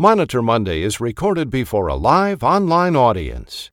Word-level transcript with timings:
Monitor 0.00 0.40
Monday 0.40 0.80
is 0.80 0.98
recorded 0.98 1.50
before 1.50 1.88
a 1.88 1.94
live 1.94 2.42
online 2.42 2.96
audience. 2.96 3.68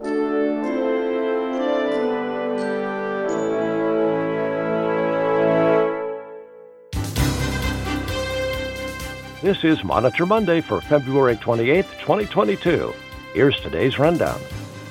This 9.41 9.63
is 9.63 9.86
Monitor 9.86 10.25
Monday 10.25 10.59
for 10.59 10.82
February 10.82 11.38
28, 11.38 11.86
2022. 12.02 12.94
Here's 13.34 13.57
today's 13.62 13.98
rundown. 13.98 14.41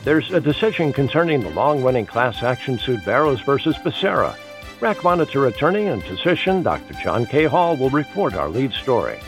There's 0.04 0.32
a 0.32 0.40
decision 0.40 0.90
concerning 0.90 1.42
the 1.42 1.50
long 1.50 1.82
running 1.82 2.06
class 2.06 2.42
action 2.42 2.78
suit 2.78 3.04
Barrows 3.04 3.42
versus 3.42 3.76
Becerra. 3.76 4.34
RAC 4.80 5.04
Monitor 5.04 5.48
attorney 5.48 5.88
and 5.88 6.02
physician 6.02 6.62
Dr. 6.62 6.94
John 6.94 7.26
K. 7.26 7.44
Hall 7.44 7.76
will 7.76 7.90
report 7.90 8.32
our 8.32 8.48
lead 8.48 8.72
story. 8.72 9.18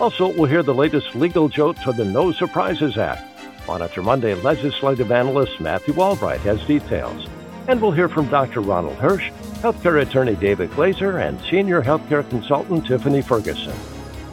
Also, 0.00 0.28
we'll 0.28 0.46
hear 0.46 0.62
the 0.62 0.72
latest 0.72 1.14
legal 1.14 1.46
jolt 1.46 1.76
to 1.82 1.92
the 1.92 2.06
No 2.06 2.32
Surprises 2.32 2.96
Act. 2.96 3.22
Monitor 3.68 4.02
Monday 4.02 4.32
legislative 4.32 5.12
analyst 5.12 5.60
Matthew 5.60 5.92
Albright 6.00 6.40
has 6.40 6.64
details. 6.64 7.28
And 7.68 7.82
we'll 7.82 7.92
hear 7.92 8.08
from 8.08 8.26
Dr. 8.30 8.62
Ronald 8.62 8.96
Hirsch, 8.96 9.30
healthcare 9.60 10.00
attorney 10.00 10.36
David 10.36 10.70
Glazer, 10.70 11.20
and 11.22 11.38
senior 11.50 11.82
healthcare 11.82 12.26
consultant 12.30 12.86
Tiffany 12.86 13.20
Ferguson. 13.20 13.76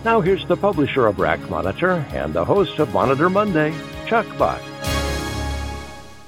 Now, 0.05 0.21
here's 0.21 0.47
the 0.47 0.55
publisher 0.55 1.05
of 1.05 1.19
RAC 1.19 1.49
Monitor 1.49 2.05
and 2.13 2.33
the 2.33 2.45
host 2.45 2.79
of 2.79 2.93
Monitor 2.93 3.29
Monday, 3.29 3.75
Chuck 4.05 4.25
Buck. 4.37 4.61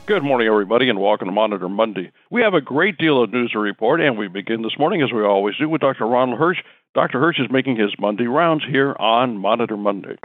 Good 0.05 0.23
morning, 0.23 0.47
everybody, 0.47 0.89
and 0.89 0.99
welcome 0.99 1.27
to 1.27 1.31
Monitor 1.31 1.69
Monday. 1.69 2.11
We 2.29 2.41
have 2.41 2.55
a 2.55 2.61
great 2.61 2.97
deal 2.97 3.23
of 3.23 3.31
news 3.31 3.51
to 3.51 3.59
report, 3.59 4.01
and 4.01 4.17
we 4.17 4.27
begin 4.27 4.63
this 4.63 4.77
morning, 4.77 5.01
as 5.01 5.13
we 5.13 5.23
always 5.23 5.55
do, 5.55 5.69
with 5.69 5.81
Dr. 5.81 6.07
Ronald 6.07 6.39
Hirsch, 6.39 6.57
Dr. 6.95 7.19
Hirsch 7.19 7.39
is 7.39 7.51
making 7.51 7.75
his 7.75 7.91
Monday 7.99 8.25
rounds 8.25 8.65
here 8.65 8.95
on 8.99 9.37
Monitor 9.37 9.77
Monday. 9.77 10.17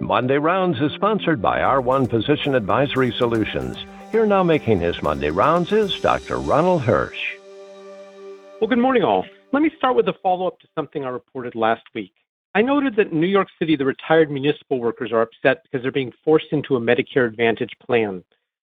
Monday 0.00 0.36
Rounds 0.36 0.80
is 0.80 0.92
sponsored 0.92 1.42
by 1.42 1.58
R1 1.58 2.08
Physician 2.08 2.54
Advisory 2.54 3.10
Solutions. 3.10 3.76
Here 4.12 4.24
now 4.24 4.44
making 4.44 4.78
his 4.78 5.02
Monday 5.02 5.30
rounds 5.30 5.72
is 5.72 5.98
Dr. 6.00 6.38
Ronald 6.38 6.82
Hirsch. 6.82 7.34
Well, 8.60 8.68
good 8.68 8.78
morning, 8.78 9.02
all. 9.02 9.24
Let 9.50 9.64
me 9.64 9.70
start 9.76 9.96
with 9.96 10.06
a 10.06 10.14
follow 10.22 10.46
up 10.46 10.60
to 10.60 10.68
something 10.76 11.04
I 11.04 11.08
reported 11.08 11.56
last 11.56 11.82
week. 11.92 12.12
I 12.54 12.62
noted 12.62 12.94
that 12.94 13.10
in 13.10 13.20
New 13.20 13.26
York 13.26 13.48
City, 13.58 13.74
the 13.74 13.84
retired 13.84 14.30
municipal 14.30 14.78
workers 14.78 15.10
are 15.10 15.22
upset 15.22 15.64
because 15.64 15.82
they're 15.82 15.90
being 15.90 16.12
forced 16.24 16.52
into 16.52 16.76
a 16.76 16.80
Medicare 16.80 17.26
Advantage 17.26 17.72
plan. 17.84 18.22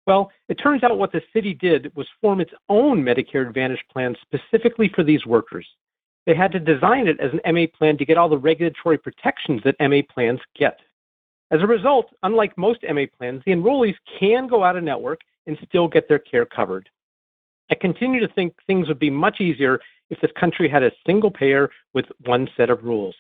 Well, 0.07 0.31
it 0.49 0.55
turns 0.55 0.85
out 0.85 0.99
what 0.99 1.13
the 1.13 1.23
city 1.33 1.53
did 1.53 1.95
was 1.97 2.07
form 2.21 2.41
its 2.41 2.53
own 2.69 3.03
Medicare 3.03 3.47
Advantage 3.47 3.85
plan 3.93 4.15
specifically 4.23 4.91
for 4.95 5.03
these 5.03 5.27
workers. 5.27 5.67
They 6.27 6.35
had 6.35 6.53
to 6.53 6.61
design 6.61 7.09
it 7.09 7.21
as 7.21 7.31
an 7.33 7.55
MA 7.55 7.67
plan 7.77 7.99
to 7.99 8.05
get 8.05 8.17
all 8.17 8.29
the 8.29 8.39
regulatory 8.39 8.99
protections 8.99 9.63
that 9.65 9.77
MA 9.81 10.03
plans 10.13 10.41
get. 10.59 10.79
As 11.51 11.61
a 11.63 11.67
result, 11.67 12.07
unlike 12.25 12.57
most 12.59 12.81
MA 12.83 13.05
plans, 13.17 13.43
the 13.47 13.53
enrollees 13.53 13.95
can 14.19 14.49
go 14.49 14.65
out 14.65 14.77
of 14.77 14.83
network 14.83 15.21
and 15.47 15.57
still 15.69 15.87
get 15.87 16.09
their 16.09 16.19
care 16.19 16.47
covered. 16.47 16.89
I 17.71 17.77
continue 17.77 18.21
to 18.21 18.33
think 18.35 18.55
things 18.67 18.89
would 18.89 18.99
be 18.99 19.11
much 19.11 19.41
easier 19.41 19.81
if 20.11 20.21
this 20.21 20.31
country 20.39 20.69
had 20.69 20.83
a 20.83 20.91
single 21.05 21.31
payer 21.31 21.71
with 21.95 22.07
one 22.25 22.49
set 22.57 22.71
of 22.71 22.83
rules. 22.85 23.15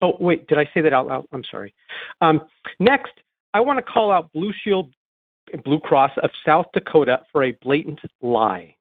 Oh, 0.00 0.16
wait, 0.18 0.48
did 0.48 0.58
I 0.58 0.68
say 0.74 0.80
that 0.80 0.92
out 0.92 1.06
loud? 1.06 1.26
I'm 1.32 1.44
sorry. 1.48 1.74
Um, 2.20 2.42
next, 2.80 3.12
I 3.54 3.60
want 3.60 3.78
to 3.78 3.82
call 3.82 4.10
out 4.10 4.32
Blue 4.32 4.52
Shield 4.64 4.92
Blue 5.58 5.80
Cross 5.80 6.12
of 6.22 6.30
South 6.44 6.66
Dakota 6.72 7.20
for 7.30 7.44
a 7.44 7.52
blatant 7.62 8.00
lie. 8.20 8.74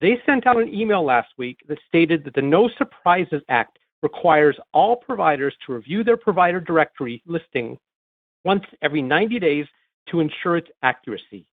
They 0.00 0.20
sent 0.26 0.46
out 0.46 0.60
an 0.60 0.72
email 0.72 1.04
last 1.04 1.28
week 1.38 1.58
that 1.68 1.78
stated 1.88 2.24
that 2.24 2.34
the 2.34 2.42
No 2.42 2.68
Surprises 2.76 3.42
Act 3.48 3.78
requires 4.02 4.56
all 4.72 4.96
providers 4.96 5.54
to 5.64 5.72
review 5.72 6.04
their 6.04 6.16
provider 6.16 6.60
directory 6.60 7.22
listing 7.26 7.78
once 8.44 8.64
every 8.82 9.00
90 9.00 9.38
days 9.38 9.66
to 10.10 10.20
ensure 10.20 10.58
its 10.58 10.68
accuracy. 10.82 11.46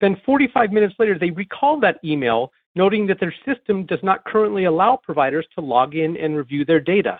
Then 0.00 0.20
45 0.24 0.72
minutes 0.72 0.94
later, 0.98 1.18
they 1.18 1.30
recalled 1.30 1.82
that 1.82 2.00
email, 2.02 2.52
noting 2.74 3.06
that 3.06 3.20
their 3.20 3.34
system 3.44 3.84
does 3.84 4.02
not 4.02 4.24
currently 4.24 4.64
allow 4.64 4.96
providers 4.96 5.46
to 5.54 5.60
log 5.60 5.94
in 5.94 6.16
and 6.16 6.36
review 6.36 6.64
their 6.64 6.80
data. 6.80 7.18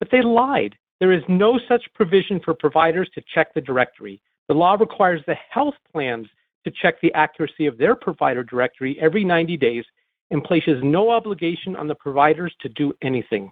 But 0.00 0.10
they 0.10 0.22
lied. 0.22 0.74
There 0.98 1.12
is 1.12 1.22
no 1.28 1.58
such 1.68 1.84
provision 1.94 2.40
for 2.44 2.54
providers 2.54 3.08
to 3.14 3.22
check 3.32 3.54
the 3.54 3.60
directory. 3.60 4.20
The 4.48 4.54
law 4.54 4.74
requires 4.74 5.22
the 5.26 5.36
health 5.50 5.74
plans 5.92 6.26
to 6.64 6.70
check 6.70 7.00
the 7.00 7.12
accuracy 7.14 7.66
of 7.66 7.78
their 7.78 7.94
provider 7.94 8.44
directory 8.44 8.98
every 9.00 9.24
90 9.24 9.56
days 9.56 9.84
and 10.30 10.42
places 10.42 10.80
no 10.82 11.10
obligation 11.10 11.76
on 11.76 11.86
the 11.86 11.94
providers 11.94 12.54
to 12.60 12.68
do 12.70 12.92
anything. 13.02 13.50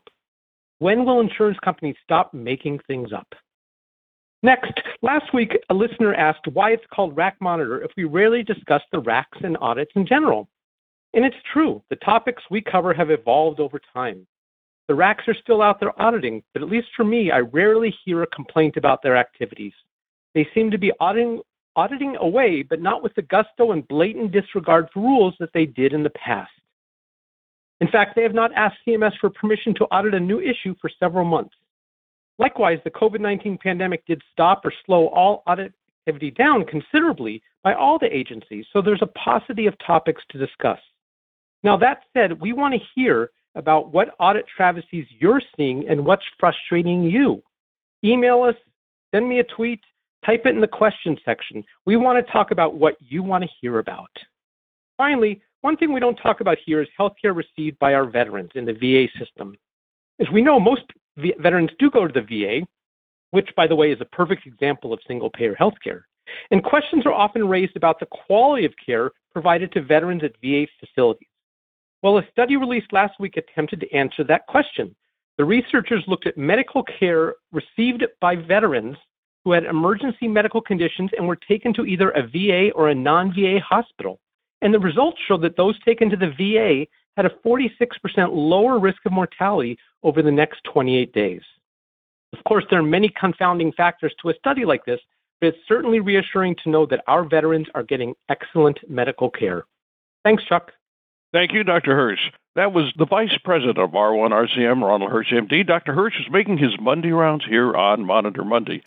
When 0.79 1.05
will 1.05 1.21
insurance 1.21 1.59
companies 1.65 1.97
stop 2.03 2.35
making 2.35 2.81
things 2.87 3.13
up? 3.13 3.29
Next, 4.43 4.73
last 5.01 5.33
week, 5.33 5.57
a 5.71 5.75
listener 5.75 6.15
asked 6.15 6.47
why 6.49 6.73
it's 6.73 6.85
called 6.93 7.17
RAC 7.17 7.37
Monitor 7.41 7.83
if 7.83 7.93
we 7.97 8.05
rarely 8.05 8.43
discuss 8.43 8.83
the 8.93 9.01
RACs 9.01 9.43
and 9.43 9.57
audits 9.61 9.93
in 9.95 10.07
general. 10.07 10.49
And 11.15 11.25
it's 11.25 11.37
true, 11.53 11.83
the 11.89 11.97
topics 11.97 12.43
we 12.51 12.61
cover 12.61 12.93
have 12.93 13.11
evolved 13.11 13.61
over 13.61 13.81
time. 13.95 14.27
The 14.89 14.95
RACs 14.95 15.27
are 15.29 15.37
still 15.43 15.63
out 15.63 15.81
there 15.81 15.99
auditing, 16.01 16.43
but 16.53 16.63
at 16.63 16.69
least 16.69 16.89
for 16.95 17.05
me, 17.05 17.31
I 17.31 17.39
rarely 17.39 17.95
hear 18.05 18.23
a 18.23 18.27
complaint 18.27 18.77
about 18.77 19.03
their 19.03 19.17
activities. 19.17 19.73
They 20.35 20.49
seem 20.55 20.71
to 20.71 20.79
be 20.79 20.93
auditing, 21.01 21.41
auditing 21.77 22.17
away, 22.17 22.63
but 22.63 22.81
not 22.81 23.03
with 23.03 23.15
the 23.15 23.23
gusto 23.23 23.73
and 23.73 23.87
blatant 23.89 24.33
disregard 24.33 24.89
for 24.93 25.01
rules 25.01 25.35
that 25.41 25.53
they 25.55 25.67
did 25.67 25.93
in 25.93 26.03
the 26.03 26.11
past. 26.11 26.51
In 27.81 27.89
fact, 27.89 28.15
they 28.17 28.23
have 28.23 28.35
not 28.35 28.53
asked 28.55 28.79
CMS 28.87 29.13
for 29.21 29.31
permission 29.31 29.75
to 29.75 29.85
audit 29.87 30.15
a 30.15 30.21
new 30.21 30.41
issue 30.41 30.75
for 30.81 30.91
several 30.99 31.25
months. 31.25 31.55
Likewise, 32.39 32.79
the 32.85 32.91
COVID 32.91 33.21
19 33.21 33.59
pandemic 33.59 34.05
did 34.07 34.23
stop 34.33 34.65
or 34.65 34.73
slow 34.87 35.09
all 35.09 35.43
audit 35.47 35.73
activity 36.07 36.31
down 36.31 36.65
considerably 36.65 37.43
by 37.63 37.75
all 37.75 37.99
the 37.99 38.15
agencies, 38.15 38.67
so 38.73 38.83
there's 38.83 39.03
a 39.03 39.07
paucity 39.07 39.67
of 39.67 39.75
topics 39.87 40.23
to 40.31 40.39
discuss. 40.39 40.79
Now, 41.63 41.77
that 41.79 42.03
said, 42.13 42.41
we 42.41 42.53
want 42.53 42.75
to 42.75 42.81
hear 42.95 43.31
about 43.55 43.93
what 43.93 44.15
audit 44.19 44.45
travesties 44.55 45.07
you're 45.19 45.41
seeing 45.57 45.89
and 45.89 46.05
what's 46.05 46.25
frustrating 46.39 47.05
you. 47.05 47.43
Email 48.05 48.43
us, 48.43 48.57
send 49.15 49.29
me 49.29 49.39
a 49.39 49.45
tweet, 49.45 49.81
Type 50.25 50.47
it 50.47 50.55
in 50.55 50.61
the 50.61 50.69
question 50.69 51.19
section. 51.25 51.63
We 51.85 51.97
want 51.97 52.25
to 52.25 52.33
talk 52.33 52.51
about 52.51 52.75
what 52.75 52.97
you 53.01 53.23
want 53.23 53.45
to 53.45 53.51
hear 53.61 53.79
about. 53.79 54.11
Finally, 54.97 55.43
one 55.61 55.77
thing 55.77 55.93
we 55.93 56.01
don't 56.01 56.17
talk 56.17 56.41
about 56.41 56.59
here 56.65 56.81
is 56.81 56.89
healthcare 56.99 57.35
received 57.35 57.79
by 57.79 57.95
our 57.95 58.07
veterans 58.07 58.51
in 58.55 58.65
the 58.65 58.73
VA 58.73 59.09
system. 59.19 59.57
As 60.21 60.29
we 60.33 60.43
know, 60.43 60.61
most 60.61 60.83
v- 61.17 61.35
veterans 61.39 61.71
do 61.79 61.91
go 61.91 62.07
to 62.07 62.13
the 62.13 62.21
VA, 62.21 62.67
which, 63.31 63.49
by 63.57 63.67
the 63.67 63.77
way, 63.77 63.91
is 63.91 64.01
a 64.01 64.17
perfect 64.17 64.47
example 64.47 64.93
of 64.93 65.01
single 65.07 65.31
payer 65.31 65.55
healthcare. 65.55 66.03
And 66.51 66.63
questions 66.63 67.05
are 67.07 67.13
often 67.13 67.49
raised 67.49 67.77
about 67.77 68.01
the 68.01 68.07
quality 68.07 68.65
of 68.65 68.73
care 68.85 69.11
provided 69.33 69.73
to 69.73 69.83
veterans 69.83 70.23
at 70.23 70.33
VA 70.43 70.67
facilities. 70.81 71.29
Well, 72.03 72.19
a 72.19 72.27
study 72.31 72.57
released 72.57 72.93
last 72.93 73.19
week 73.19 73.37
attempted 73.37 73.81
to 73.81 73.93
answer 73.93 74.25
that 74.25 74.47
question. 74.47 74.95
The 75.37 75.45
researchers 75.45 76.05
looked 76.07 76.27
at 76.27 76.39
medical 76.39 76.83
care 76.83 77.35
received 77.53 78.05
by 78.21 78.37
veterans 78.37 78.97
who 79.45 79.53
had 79.53 79.65
emergency 79.65 80.27
medical 80.27 80.61
conditions 80.61 81.11
and 81.17 81.29
were 81.29 81.37
taken 81.37 81.75
to 81.75 81.85
either 81.85 82.11
a 82.11 82.27
VA 82.27 82.71
or 82.75 82.89
a 82.89 82.95
non 82.95 83.33
VA 83.33 83.61
hospital. 83.61 84.19
And 84.63 84.73
the 84.73 84.79
results 84.79 85.19
showed 85.27 85.43
that 85.43 85.57
those 85.57 85.79
taken 85.81 86.09
to 86.11 86.17
the 86.17 86.31
VA 86.31 86.87
had 87.17 87.27
a 87.27 87.35
46% 87.47 87.69
lower 88.33 88.79
risk 88.79 88.99
of 89.05 89.13
mortality 89.13 89.79
over 90.03 90.23
the 90.23 90.33
next 90.33 90.65
28 90.65 91.13
days. 91.13 91.43
Of 92.33 92.43
course, 92.45 92.65
there 92.69 92.81
are 92.81 92.83
many 92.83 93.09
confounding 93.09 93.73
factors 93.73 94.13
to 94.23 94.31
a 94.31 94.35
study 94.35 94.65
like 94.65 94.85
this, 94.85 95.01
but 95.41 95.49
it's 95.49 95.69
certainly 95.69 96.01
reassuring 96.01 96.57
to 96.65 96.71
know 96.71 96.87
that 96.87 97.05
our 97.07 97.25
veterans 97.25 97.69
are 97.75 97.85
getting 97.85 98.15
excellent 98.29 98.79
medical 98.89 99.31
care. 99.31 99.65
Thanks, 100.25 100.43
Chuck. 100.45 100.73
Thank 101.33 101.53
you, 101.53 101.63
Dr. 101.63 101.95
Hirsch. 101.95 102.31
That 102.57 102.73
was 102.73 102.93
the 102.97 103.07
Vice 103.07 103.37
President 103.45 103.79
of 103.79 103.91
R1 103.91 104.31
RCM, 104.31 104.83
Ronald 104.83 105.11
Hirsch, 105.11 105.33
MD. 105.33 105.67
Dr. 105.67 105.93
Hirsch 105.93 106.19
is 106.19 106.31
making 106.31 106.59
his 106.59 106.73
Monday 106.81 107.11
rounds 107.11 107.45
here 107.45 107.75
on 107.75 108.05
Monitor 108.05 108.45
Monday. 108.45 108.83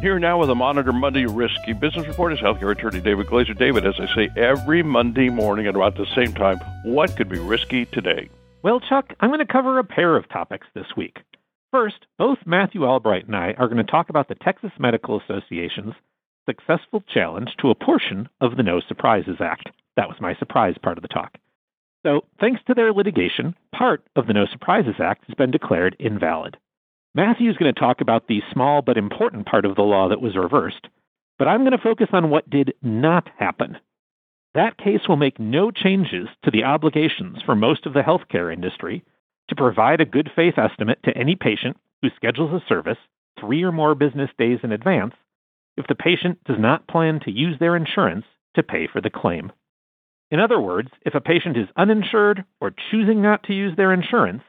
Here 0.00 0.18
now 0.18 0.38
with 0.38 0.48
a 0.48 0.54
Monitor 0.54 0.94
Monday 0.94 1.26
Risky 1.26 1.74
Business 1.74 2.06
Report 2.06 2.32
is 2.32 2.38
healthcare 2.38 2.72
attorney 2.72 3.02
David 3.02 3.26
Glazer. 3.26 3.56
David, 3.58 3.84
as 3.84 4.00
I 4.00 4.06
say 4.14 4.30
every 4.34 4.82
Monday 4.82 5.28
morning 5.28 5.66
at 5.66 5.76
about 5.76 5.94
the 5.94 6.06
same 6.16 6.32
time, 6.32 6.58
what 6.84 7.14
could 7.18 7.28
be 7.28 7.38
risky 7.38 7.84
today? 7.84 8.30
Well, 8.62 8.80
Chuck, 8.80 9.12
I'm 9.20 9.28
going 9.28 9.40
to 9.40 9.52
cover 9.52 9.78
a 9.78 9.84
pair 9.84 10.16
of 10.16 10.26
topics 10.30 10.66
this 10.74 10.86
week. 10.96 11.18
First, 11.70 12.06
both 12.16 12.38
Matthew 12.46 12.86
Albright 12.86 13.26
and 13.26 13.36
I 13.36 13.52
are 13.58 13.68
going 13.68 13.76
to 13.76 13.92
talk 13.92 14.08
about 14.08 14.28
the 14.28 14.36
Texas 14.36 14.72
Medical 14.78 15.20
Association's 15.20 15.92
successful 16.48 17.04
challenge 17.12 17.50
to 17.60 17.68
a 17.68 17.74
portion 17.74 18.26
of 18.40 18.56
the 18.56 18.62
No 18.62 18.80
Surprises 18.80 19.36
Act. 19.38 19.68
That 19.96 20.08
was 20.08 20.16
my 20.18 20.34
surprise 20.36 20.76
part 20.82 20.96
of 20.96 21.02
the 21.02 21.08
talk. 21.08 21.36
So, 22.06 22.22
thanks 22.40 22.62
to 22.68 22.74
their 22.74 22.94
litigation, 22.94 23.54
part 23.76 24.02
of 24.16 24.26
the 24.26 24.32
No 24.32 24.46
Surprises 24.50 24.94
Act 24.98 25.26
has 25.26 25.34
been 25.34 25.50
declared 25.50 25.94
invalid. 25.98 26.56
Matthew 27.14 27.50
is 27.50 27.56
going 27.56 27.74
to 27.74 27.80
talk 27.80 28.00
about 28.00 28.28
the 28.28 28.40
small 28.52 28.82
but 28.82 28.96
important 28.96 29.46
part 29.46 29.64
of 29.64 29.74
the 29.74 29.82
law 29.82 30.08
that 30.08 30.20
was 30.20 30.36
reversed, 30.36 30.86
but 31.38 31.48
I'm 31.48 31.60
going 31.60 31.72
to 31.72 31.78
focus 31.78 32.08
on 32.12 32.30
what 32.30 32.48
did 32.48 32.74
not 32.82 33.28
happen. 33.36 33.78
That 34.54 34.78
case 34.78 35.00
will 35.08 35.16
make 35.16 35.40
no 35.40 35.72
changes 35.72 36.28
to 36.44 36.50
the 36.52 36.64
obligations 36.64 37.38
for 37.44 37.56
most 37.56 37.86
of 37.86 37.94
the 37.94 38.02
healthcare 38.02 38.52
industry 38.52 39.04
to 39.48 39.56
provide 39.56 40.00
a 40.00 40.04
good 40.04 40.30
faith 40.34 40.54
estimate 40.56 41.00
to 41.04 41.16
any 41.16 41.34
patient 41.34 41.76
who 42.00 42.10
schedules 42.14 42.52
a 42.52 42.64
service 42.68 42.98
three 43.40 43.64
or 43.64 43.72
more 43.72 43.96
business 43.96 44.30
days 44.38 44.60
in 44.62 44.70
advance 44.70 45.14
if 45.76 45.86
the 45.88 45.94
patient 45.96 46.38
does 46.44 46.58
not 46.58 46.86
plan 46.86 47.20
to 47.20 47.32
use 47.32 47.58
their 47.58 47.74
insurance 47.74 48.24
to 48.54 48.62
pay 48.62 48.86
for 48.86 49.00
the 49.00 49.10
claim. 49.10 49.50
In 50.30 50.38
other 50.38 50.60
words, 50.60 50.90
if 51.04 51.14
a 51.14 51.20
patient 51.20 51.56
is 51.56 51.66
uninsured 51.76 52.44
or 52.60 52.72
choosing 52.90 53.20
not 53.20 53.42
to 53.44 53.54
use 53.54 53.76
their 53.76 53.92
insurance 53.92 54.42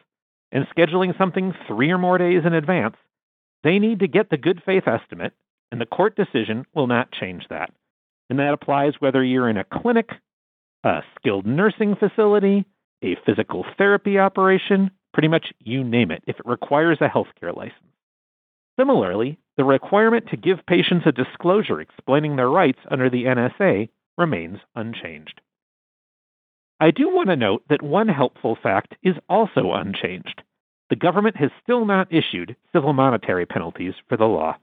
and 0.52 0.68
scheduling 0.76 1.18
something 1.18 1.54
three 1.68 1.92
or 1.92 1.98
more 1.98 2.18
days 2.18 2.44
in 2.46 2.54
advance, 2.54 2.96
they 3.64 3.80
need 3.80 4.00
to 4.00 4.08
get 4.08 4.30
the 4.30 4.38
good 4.38 4.62
faith 4.66 4.88
estimate, 4.88 5.34
and 5.72 5.80
the 5.80 5.86
court 5.86 6.16
decision 6.16 6.66
will 6.74 6.88
not 6.88 7.12
change 7.12 7.44
that. 7.50 7.72
And 8.30 8.40
that 8.40 8.54
applies 8.54 8.94
whether 9.00 9.24
you're 9.24 9.50
in 9.50 9.58
a 9.58 9.64
clinic, 9.64 10.10
a 10.84 11.02
skilled 11.16 11.46
nursing 11.46 11.96
facility, 11.96 12.66
a 13.04 13.18
physical 13.26 13.66
therapy 13.78 14.18
operation, 14.18 14.92
pretty 15.14 15.28
much 15.28 15.48
you 15.60 15.84
name 15.84 16.12
it, 16.12 16.24
if 16.28 16.38
it 16.40 16.46
requires 16.46 17.00
a 17.02 17.10
healthcare 17.10 17.56
license. 17.56 17.76
Similarly, 18.80 19.38
the 19.58 19.64
requirement 19.64 20.28
to 20.30 20.38
give 20.38 20.66
patients 20.66 21.06
a 21.06 21.12
disclosure 21.12 21.82
explaining 21.82 22.36
their 22.36 22.50
rights 22.50 22.80
under 22.90 23.10
the 23.10 23.26
NSA 23.26 23.90
remains 24.18 24.60
unchanged. 24.76 25.42
I 26.82 26.90
do 26.90 27.10
want 27.10 27.30
to 27.30 27.36
note 27.36 27.62
that 27.70 27.84
one 27.84 28.08
helpful 28.08 28.58
fact 28.62 28.96
is 29.04 29.14
also 29.30 29.72
unchanged. 29.72 30.42
The 30.90 30.96
government 30.96 31.38
has 31.38 31.52
still 31.62 31.86
not 31.86 32.12
issued 32.12 32.56
civil 32.74 32.92
monetary 32.92 33.46
penalties 33.46 33.94
for 34.10 34.18
the 34.18 34.26
law. 34.26 34.58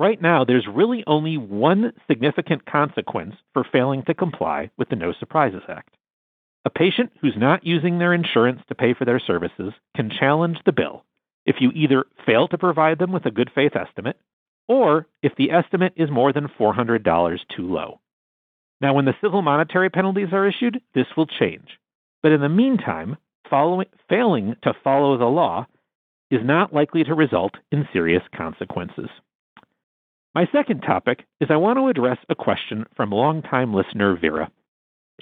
Right 0.00 0.20
now, 0.20 0.44
there's 0.44 0.66
really 0.66 1.04
only 1.06 1.38
one 1.38 1.92
significant 2.08 2.66
consequence 2.66 3.36
for 3.52 3.64
failing 3.70 4.02
to 4.08 4.14
comply 4.14 4.72
with 4.76 4.88
the 4.88 4.96
No 4.96 5.12
Surprises 5.12 5.62
Act. 5.68 5.94
A 6.64 6.70
patient 6.70 7.12
who's 7.20 7.36
not 7.36 7.64
using 7.64 8.00
their 8.00 8.12
insurance 8.12 8.62
to 8.66 8.74
pay 8.74 8.92
for 8.92 9.04
their 9.04 9.20
services 9.20 9.72
can 9.94 10.10
challenge 10.10 10.58
the 10.66 10.72
bill 10.72 11.04
if 11.46 11.60
you 11.60 11.70
either 11.70 12.06
fail 12.26 12.48
to 12.48 12.58
provide 12.58 12.98
them 12.98 13.12
with 13.12 13.26
a 13.26 13.30
good 13.30 13.52
faith 13.54 13.76
estimate 13.76 14.18
or 14.66 15.06
if 15.22 15.36
the 15.36 15.52
estimate 15.52 15.92
is 15.94 16.10
more 16.10 16.32
than 16.32 16.48
$400 16.58 17.38
too 17.56 17.72
low. 17.72 18.00
Now, 18.80 18.94
when 18.94 19.04
the 19.06 19.14
civil 19.22 19.42
monetary 19.42 19.90
penalties 19.90 20.32
are 20.32 20.46
issued, 20.46 20.80
this 20.94 21.06
will 21.16 21.26
change. 21.26 21.68
But 22.22 22.32
in 22.32 22.40
the 22.40 22.48
meantime, 22.48 23.16
following, 23.48 23.88
failing 24.08 24.56
to 24.62 24.74
follow 24.84 25.16
the 25.16 25.24
law 25.24 25.66
is 26.30 26.40
not 26.44 26.74
likely 26.74 27.04
to 27.04 27.14
result 27.14 27.52
in 27.70 27.88
serious 27.92 28.22
consequences. 28.36 29.08
My 30.34 30.46
second 30.52 30.80
topic 30.80 31.24
is 31.40 31.48
I 31.50 31.56
want 31.56 31.78
to 31.78 31.88
address 31.88 32.18
a 32.28 32.34
question 32.34 32.84
from 32.96 33.10
longtime 33.10 33.72
listener 33.72 34.18
Vera. 34.20 34.50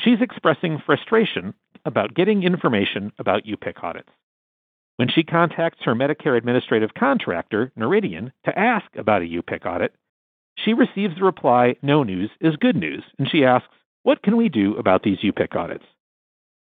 She's 0.00 0.20
expressing 0.20 0.82
frustration 0.84 1.54
about 1.84 2.14
getting 2.14 2.42
information 2.42 3.12
about 3.18 3.44
UPIC 3.44 3.84
audits. 3.84 4.08
When 4.96 5.08
she 5.08 5.22
contacts 5.22 5.80
her 5.84 5.94
Medicare 5.94 6.36
administrative 6.36 6.94
contractor, 6.94 7.70
Noridian, 7.78 8.32
to 8.44 8.58
ask 8.58 8.86
about 8.96 9.22
a 9.22 9.26
UPIC 9.26 9.66
audit, 9.66 9.94
she 10.56 10.72
receives 10.72 11.16
the 11.16 11.24
reply, 11.24 11.76
No 11.82 12.02
news 12.02 12.30
is 12.40 12.56
good 12.56 12.76
news, 12.76 13.02
and 13.18 13.28
she 13.30 13.44
asks, 13.44 13.74
What 14.02 14.22
can 14.22 14.36
we 14.36 14.48
do 14.48 14.76
about 14.76 15.02
these 15.02 15.18
UPIC 15.18 15.54
audits? 15.56 15.84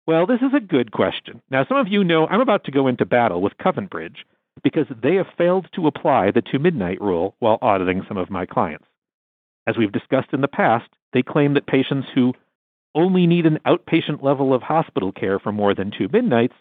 Well, 0.06 0.26
this 0.26 0.40
is 0.40 0.54
a 0.54 0.60
good 0.60 0.92
question. 0.92 1.42
Now, 1.50 1.64
some 1.64 1.76
of 1.76 1.88
you 1.88 2.02
know 2.02 2.26
I'm 2.26 2.40
about 2.40 2.64
to 2.64 2.72
go 2.72 2.88
into 2.88 3.04
battle 3.04 3.42
with 3.42 3.58
Covent 3.58 3.90
Bridge 3.90 4.24
because 4.62 4.86
they 5.02 5.14
have 5.14 5.26
failed 5.38 5.68
to 5.74 5.86
apply 5.86 6.30
the 6.30 6.42
two 6.42 6.58
midnight 6.58 7.00
rule 7.00 7.36
while 7.38 7.58
auditing 7.62 8.02
some 8.08 8.16
of 8.16 8.30
my 8.30 8.46
clients. 8.46 8.86
As 9.66 9.76
we've 9.76 9.92
discussed 9.92 10.32
in 10.32 10.40
the 10.40 10.48
past, 10.48 10.88
they 11.12 11.22
claim 11.22 11.54
that 11.54 11.66
patients 11.66 12.08
who 12.14 12.34
only 12.94 13.26
need 13.26 13.46
an 13.46 13.60
outpatient 13.66 14.22
level 14.22 14.52
of 14.52 14.62
hospital 14.62 15.12
care 15.12 15.38
for 15.38 15.52
more 15.52 15.74
than 15.74 15.92
two 15.96 16.08
midnights 16.12 16.54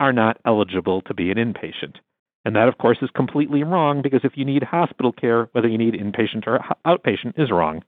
are 0.00 0.12
not 0.12 0.38
eligible 0.46 1.02
to 1.02 1.14
be 1.14 1.30
an 1.30 1.36
inpatient. 1.36 1.96
And 2.44 2.54
that, 2.56 2.68
of 2.68 2.78
course, 2.78 2.98
is 3.00 3.10
completely 3.14 3.62
wrong 3.62 4.02
because 4.02 4.20
if 4.24 4.36
you 4.36 4.44
need 4.44 4.62
hospital 4.62 5.12
care, 5.12 5.48
whether 5.52 5.68
you 5.68 5.78
need 5.78 5.94
inpatient 5.94 6.46
or 6.46 6.60
outpatient 6.86 7.38
is 7.38 7.50
wrong. 7.50 7.82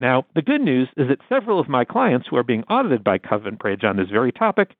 Now, 0.00 0.26
the 0.34 0.42
good 0.42 0.60
news 0.60 0.88
is 0.96 1.08
that 1.08 1.20
several 1.28 1.60
of 1.60 1.68
my 1.68 1.84
clients 1.84 2.26
who 2.28 2.36
are 2.36 2.42
being 2.42 2.64
audited 2.64 3.04
by 3.04 3.18
Covent 3.18 3.60
Bridge 3.60 3.84
on 3.84 3.96
this 3.96 4.10
very 4.10 4.32
topic 4.32 4.74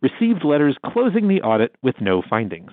received 0.00 0.44
letters 0.44 0.76
closing 0.86 1.28
the 1.28 1.42
audit 1.42 1.74
with 1.82 2.00
no 2.00 2.22
findings. 2.22 2.70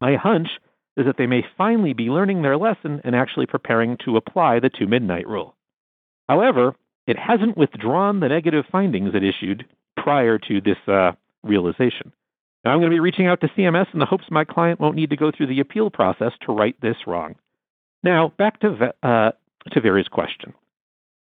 My 0.00 0.16
hunch 0.16 0.48
is 0.96 1.06
that 1.06 1.16
they 1.18 1.26
may 1.26 1.44
finally 1.56 1.94
be 1.94 2.04
learning 2.04 2.42
their 2.42 2.56
lesson 2.56 3.00
and 3.04 3.16
actually 3.16 3.46
preparing 3.46 3.96
to 4.04 4.16
apply 4.16 4.60
the 4.60 4.70
two 4.70 4.86
midnight 4.86 5.26
rule. 5.26 5.56
However, 6.28 6.74
it 7.06 7.18
hasn't 7.18 7.56
withdrawn 7.56 8.20
the 8.20 8.28
negative 8.28 8.64
findings 8.70 9.14
it 9.14 9.22
issued 9.22 9.64
prior 9.96 10.38
to 10.38 10.60
this 10.60 10.78
uh, 10.88 11.12
realization. 11.42 12.12
Now, 12.66 12.72
I'm 12.72 12.80
going 12.80 12.90
to 12.90 12.96
be 12.96 13.00
reaching 13.00 13.28
out 13.28 13.40
to 13.42 13.48
CMS 13.56 13.86
in 13.92 14.00
the 14.00 14.06
hopes 14.06 14.24
my 14.28 14.44
client 14.44 14.80
won't 14.80 14.96
need 14.96 15.10
to 15.10 15.16
go 15.16 15.30
through 15.30 15.46
the 15.46 15.60
appeal 15.60 15.88
process 15.88 16.32
to 16.44 16.52
right 16.52 16.74
this 16.82 16.96
wrong. 17.06 17.36
Now, 18.02 18.32
back 18.38 18.58
to, 18.58 18.92
uh, 19.04 19.30
to 19.70 19.80
Vera's 19.80 20.08
question. 20.08 20.52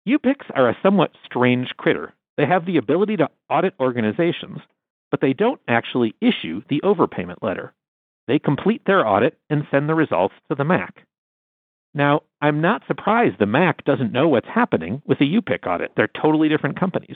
UPICs 0.06 0.51
are 0.54 0.68
a 0.68 0.78
somewhat 0.83 1.12
strange 1.24 1.69
critter. 1.78 2.13
They 2.36 2.45
have 2.45 2.66
the 2.66 2.75
ability 2.75 3.16
to 3.16 3.30
audit 3.50 3.75
organizations, 3.80 4.57
but 5.10 5.22
they 5.22 5.31
don't 5.31 5.62
actually 5.69 6.16
issue 6.19 6.63
the 6.68 6.81
overpayment 6.83 7.42
letter. 7.42 7.72
They 8.28 8.38
complete 8.38 8.81
their 8.86 9.07
audit 9.07 9.38
and 9.50 9.63
send 9.72 9.88
the 9.88 9.95
results 9.95 10.36
to 10.50 10.56
the 10.56 10.66
MAC. 10.66 11.06
Now, 11.94 12.24
I'm 12.42 12.60
not 12.60 12.83
surprised 12.88 13.39
the 13.39 13.45
MAC 13.45 13.86
doesn't 13.86 14.12
know 14.12 14.28
what's 14.28 14.50
happening 14.54 15.01
with 15.06 15.22
a 15.22 15.24
UPIC 15.24 15.66
audit. 15.66 15.94
They're 15.95 16.10
totally 16.22 16.50
different 16.50 16.78
companies. 16.78 17.16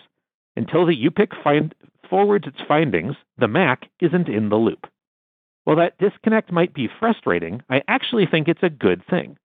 Until 0.56 0.86
the 0.86 0.96
UPIC 0.96 1.44
find, 1.44 1.76
forwards 2.10 2.48
its 2.48 2.60
findings, 2.68 3.16
the 3.38 3.48
MAC 3.48 3.90
isn't 4.00 4.28
in 4.28 4.50
the 4.50 4.56
loop. 4.56 4.88
While 5.64 5.78
that 5.78 5.98
disconnect 5.98 6.52
might 6.52 6.74
be 6.74 6.90
frustrating, 7.00 7.62
I 7.70 7.82
actually 7.88 8.28
think 8.30 8.48
it's 8.48 8.64
a 8.64 8.70
good 8.70 9.02
thing. 9.10 9.38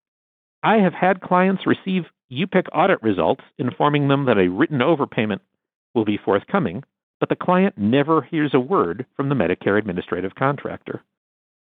I 0.63 0.77
have 0.77 0.93
had 0.93 1.23
clients 1.23 1.67
receive 1.67 2.05
UPIC 2.31 2.67
audit 2.73 3.03
results 3.03 3.43
informing 3.59 4.09
them 4.09 4.27
that 4.27 4.39
a 4.39 4.51
written 4.51 4.79
overpayment 4.81 5.41
will 5.95 6.05
be 6.05 6.19
forthcoming, 6.23 6.85
but 7.19 7.29
the 7.29 7.37
client 7.37 7.77
never 7.77 8.23
hears 8.23 8.53
a 8.55 8.61
word 8.61 9.07
from 9.17 9.29
the 9.29 9.35
Medicare 9.35 9.79
administrative 9.79 10.35
contractor. 10.35 11.03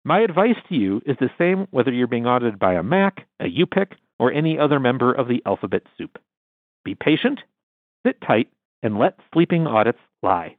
My 0.05 0.21
advice 0.21 0.57
to 0.69 0.75
you 0.75 1.01
is 1.07 1.17
the 1.19 1.31
same 1.39 1.67
whether 1.71 1.91
you're 1.91 2.07
being 2.07 2.27
audited 2.27 2.59
by 2.59 2.75
a 2.75 2.83
MAC, 2.83 3.27
a 3.41 3.47
UPIC, 3.47 3.93
or 4.19 4.31
any 4.31 4.59
other 4.59 4.79
member 4.79 5.13
of 5.13 5.29
the 5.29 5.43
alphabet 5.47 5.83
soup. 5.97 6.19
Be 6.85 6.95
patient, 6.95 7.41
sit 8.07 8.21
tight, 8.21 8.49
and 8.83 8.99
let 8.99 9.19
sleeping 9.33 9.67
audits 9.67 9.99
lie. 10.23 10.57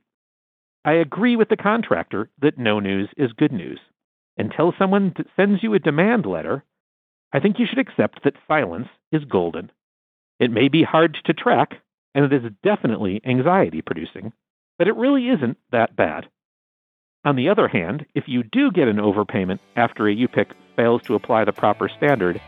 I 0.86 0.94
agree 0.94 1.36
with 1.36 1.50
the 1.50 1.58
contractor 1.58 2.30
that 2.42 2.60
no 2.60 2.80
news 2.80 3.10
is 3.18 3.34
good 3.34 3.52
news. 3.52 3.80
Until 4.38 4.72
someone 4.77 5.15
sends 5.36 5.63
you 5.63 5.74
a 5.74 5.80
demand 5.80 6.27
letter, 6.27 6.63
I 7.34 7.39
think 7.39 7.58
you 7.58 7.65
should 7.65 7.80
accept 7.80 8.24
that 8.24 8.36
silence 8.48 8.88
is 9.12 9.25
golden. 9.25 9.72
It 10.39 10.51
may 10.51 10.68
be 10.68 10.84
hard 10.84 11.18
to 11.25 11.34
track, 11.34 11.82
and 12.13 12.24
it 12.24 12.34
is 12.34 12.51
definitely 12.62 13.20
anxiety 13.25 13.82
producing, 13.82 14.32
but 14.77 14.88
it 14.88 14.96
really 14.96 15.27
isn't 15.30 15.58
that 15.72 15.96
bad. 15.96 16.27
On 17.24 17.36
the 17.36 17.50
other 17.50 17.68
hand, 17.68 18.06
if 18.13 18.25
you 18.27 18.44
do 18.44 18.70
get 18.72 18.88
an 18.88 18.98
overpayment 18.98 19.58
after 19.75 20.08
a 20.08 20.15
UPIC 20.15 20.51
fails 20.75 21.01
to 21.04 21.15
apply 21.15 21.46
the 21.46 21.51
proper 21.51 21.89
standard, 21.89 22.39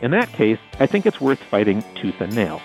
in 0.00 0.12
that 0.12 0.32
case, 0.32 0.58
I 0.80 0.86
think 0.86 1.04
it's 1.04 1.20
worth 1.20 1.42
fighting 1.42 1.84
tooth 1.96 2.22
and 2.22 2.34
nail. 2.34 2.62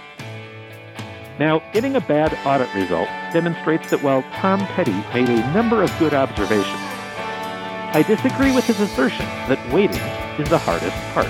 Now, 1.39 1.61
getting 1.71 1.95
a 1.95 2.01
bad 2.01 2.35
audit 2.47 2.73
result 2.73 3.07
demonstrates 3.31 3.91
that 3.91 4.01
while 4.01 4.23
Tom 4.33 4.59
Petty 4.59 4.95
made 5.13 5.29
a 5.29 5.53
number 5.53 5.83
of 5.83 5.99
good 5.99 6.15
observations, 6.15 6.65
I 7.93 8.03
disagree 8.07 8.51
with 8.55 8.65
his 8.65 8.79
assertion 8.79 9.25
that 9.47 9.59
waiting 9.71 10.01
is 10.41 10.49
the 10.49 10.57
hardest 10.57 10.97
part. 11.13 11.27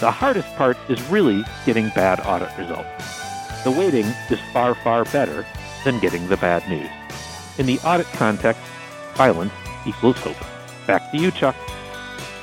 The 0.00 0.10
hardest 0.10 0.54
part 0.56 0.76
is 0.88 1.00
really 1.04 1.44
getting 1.64 1.88
bad 1.90 2.20
audit 2.26 2.50
results. 2.58 3.62
The 3.62 3.70
waiting 3.70 4.06
is 4.28 4.40
far, 4.52 4.74
far 4.74 5.04
better 5.04 5.46
than 5.84 6.00
getting 6.00 6.26
the 6.28 6.36
bad 6.36 6.68
news. 6.68 6.90
In 7.58 7.66
the 7.66 7.78
audit 7.80 8.06
context, 8.06 8.60
silence 9.14 9.52
equals 9.86 10.16
hope. 10.18 10.36
Back 10.86 11.10
to 11.12 11.18
you, 11.18 11.30
Chuck. 11.30 11.54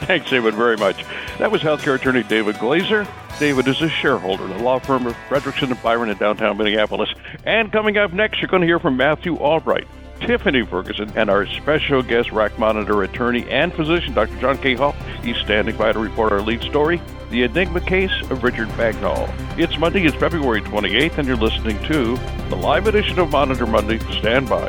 Thanks, 0.01 0.29
David, 0.29 0.55
very 0.55 0.77
much. 0.77 1.05
That 1.37 1.51
was 1.51 1.61
healthcare 1.61 1.95
attorney 1.95 2.23
David 2.23 2.55
Glazer. 2.55 3.07
David 3.39 3.67
is 3.67 3.81
a 3.81 3.89
shareholder 3.89 4.45
in 4.45 4.51
the 4.51 4.63
law 4.63 4.79
firm 4.79 5.05
of 5.05 5.15
Fredrikson 5.29 5.71
and 5.71 5.81
Byron 5.83 6.09
in 6.09 6.17
downtown 6.17 6.57
Minneapolis. 6.57 7.13
And 7.45 7.71
coming 7.71 7.97
up 7.97 8.13
next, 8.13 8.41
you're 8.41 8.47
going 8.47 8.61
to 8.61 8.67
hear 8.67 8.79
from 8.79 8.97
Matthew 8.97 9.35
Albright, 9.37 9.87
Tiffany 10.19 10.65
Ferguson, 10.65 11.11
and 11.15 11.29
our 11.29 11.45
special 11.47 12.01
guest, 12.01 12.31
RAC 12.31 12.57
Monitor 12.57 13.03
attorney 13.03 13.47
and 13.49 13.73
physician, 13.73 14.13
Dr. 14.13 14.39
John 14.39 14.57
K. 14.57 14.75
Hall. 14.75 14.93
He's 15.23 15.37
standing 15.37 15.75
by 15.77 15.91
to 15.91 15.99
report 15.99 16.31
our 16.31 16.41
lead 16.41 16.61
story 16.61 17.01
the 17.31 17.43
Enigma 17.43 17.79
Case 17.79 18.11
of 18.29 18.43
Richard 18.43 18.67
Bagnall. 18.69 19.25
It's 19.57 19.77
Monday, 19.77 20.05
it's 20.05 20.17
February 20.17 20.61
28th, 20.61 21.17
and 21.17 21.25
you're 21.25 21.37
listening 21.37 21.81
to 21.85 22.17
the 22.49 22.57
live 22.57 22.87
edition 22.87 23.19
of 23.19 23.31
Monitor 23.31 23.65
Monday. 23.65 23.99
Stand 24.19 24.49
by. 24.49 24.67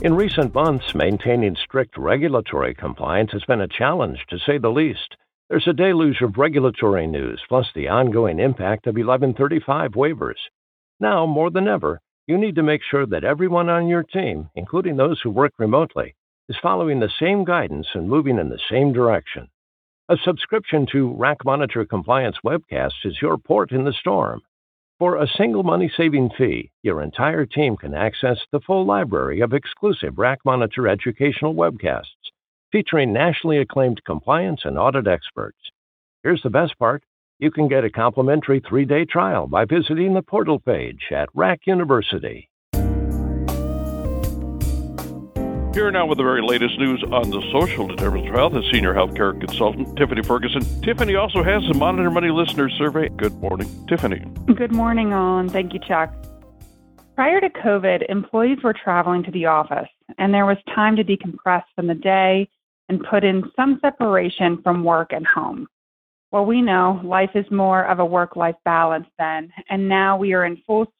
In 0.00 0.14
recent 0.14 0.54
months, 0.54 0.94
maintaining 0.94 1.54
strict 1.56 1.98
regulatory 1.98 2.74
compliance 2.74 3.30
has 3.32 3.44
been 3.44 3.60
a 3.60 3.68
challenge, 3.68 4.24
to 4.30 4.38
say 4.38 4.56
the 4.56 4.70
least. 4.70 5.16
There's 5.50 5.68
a 5.68 5.74
deluge 5.74 6.22
of 6.22 6.38
regulatory 6.38 7.06
news, 7.06 7.42
plus 7.46 7.66
the 7.74 7.88
ongoing 7.88 8.40
impact 8.40 8.86
of 8.86 8.94
1135 8.94 9.92
waivers. 9.92 10.38
Now, 10.98 11.26
more 11.26 11.50
than 11.50 11.68
ever, 11.68 12.00
you 12.26 12.38
need 12.38 12.54
to 12.54 12.62
make 12.62 12.80
sure 12.90 13.04
that 13.04 13.24
everyone 13.24 13.68
on 13.68 13.86
your 13.86 14.02
team, 14.02 14.48
including 14.54 14.96
those 14.96 15.20
who 15.20 15.30
work 15.30 15.52
remotely, 15.58 16.14
is 16.48 16.56
following 16.62 17.00
the 17.00 17.10
same 17.20 17.44
guidance 17.44 17.86
and 17.94 18.08
moving 18.08 18.38
in 18.38 18.48
the 18.48 18.60
same 18.70 18.92
direction. 18.92 19.48
A 20.08 20.16
subscription 20.24 20.86
to 20.92 21.14
RAC 21.14 21.44
Monitor 21.44 21.84
Compliance 21.84 22.36
Webcasts 22.44 23.04
is 23.04 23.20
your 23.20 23.38
port 23.38 23.72
in 23.72 23.84
the 23.84 23.92
storm. 23.92 24.40
For 24.98 25.16
a 25.16 25.28
single 25.28 25.62
money 25.62 25.90
saving 25.96 26.30
fee, 26.36 26.70
your 26.82 27.02
entire 27.02 27.46
team 27.46 27.76
can 27.76 27.94
access 27.94 28.38
the 28.50 28.60
full 28.60 28.84
library 28.84 29.40
of 29.40 29.52
exclusive 29.52 30.18
RAC 30.18 30.38
Monitor 30.44 30.88
educational 30.88 31.54
webcasts 31.54 32.04
featuring 32.72 33.12
nationally 33.12 33.58
acclaimed 33.58 34.02
compliance 34.04 34.62
and 34.64 34.78
audit 34.78 35.06
experts. 35.06 35.58
Here's 36.22 36.42
the 36.42 36.50
best 36.50 36.78
part 36.78 37.02
you 37.38 37.50
can 37.50 37.68
get 37.68 37.84
a 37.84 37.90
complimentary 37.90 38.60
three 38.68 38.84
day 38.84 39.04
trial 39.04 39.46
by 39.46 39.64
visiting 39.64 40.14
the 40.14 40.22
portal 40.22 40.58
page 40.58 41.02
at 41.12 41.28
Rack 41.34 41.60
University. 41.66 42.47
Here 45.78 45.92
now 45.92 46.06
with 46.06 46.18
the 46.18 46.24
very 46.24 46.42
latest 46.42 46.76
news 46.80 47.04
on 47.04 47.30
the 47.30 47.40
social 47.52 47.86
determinants 47.86 48.30
of 48.30 48.34
health 48.34 48.56
is 48.56 48.68
senior 48.72 48.94
healthcare 48.94 49.38
consultant 49.38 49.96
Tiffany 49.96 50.24
Ferguson. 50.24 50.60
Tiffany 50.82 51.14
also 51.14 51.44
has 51.44 51.62
the 51.68 51.74
Monitor 51.74 52.10
Monday 52.10 52.30
listener 52.30 52.68
survey. 52.68 53.08
Good 53.10 53.34
morning, 53.34 53.68
Tiffany. 53.86 54.18
Good 54.56 54.72
morning, 54.72 55.12
all, 55.12 55.38
and 55.38 55.48
thank 55.48 55.72
you, 55.72 55.78
Chuck. 55.78 56.12
Prior 57.14 57.40
to 57.40 57.48
COVID, 57.48 58.10
employees 58.10 58.58
were 58.64 58.72
traveling 58.72 59.22
to 59.22 59.30
the 59.30 59.46
office, 59.46 59.88
and 60.18 60.34
there 60.34 60.46
was 60.46 60.56
time 60.74 60.96
to 60.96 61.04
decompress 61.04 61.62
from 61.76 61.86
the 61.86 61.94
day 61.94 62.48
and 62.88 63.00
put 63.08 63.22
in 63.22 63.44
some 63.54 63.78
separation 63.80 64.60
from 64.62 64.82
work 64.82 65.12
and 65.12 65.28
home. 65.28 65.68
Well, 66.32 66.44
we 66.44 66.60
know 66.60 67.00
life 67.04 67.36
is 67.36 67.48
more 67.52 67.84
of 67.84 68.00
a 68.00 68.04
work 68.04 68.34
life 68.34 68.56
balance 68.64 69.06
then, 69.16 69.52
and 69.70 69.88
now 69.88 70.16
we 70.16 70.32
are 70.32 70.44
in 70.44 70.60
full 70.66 70.92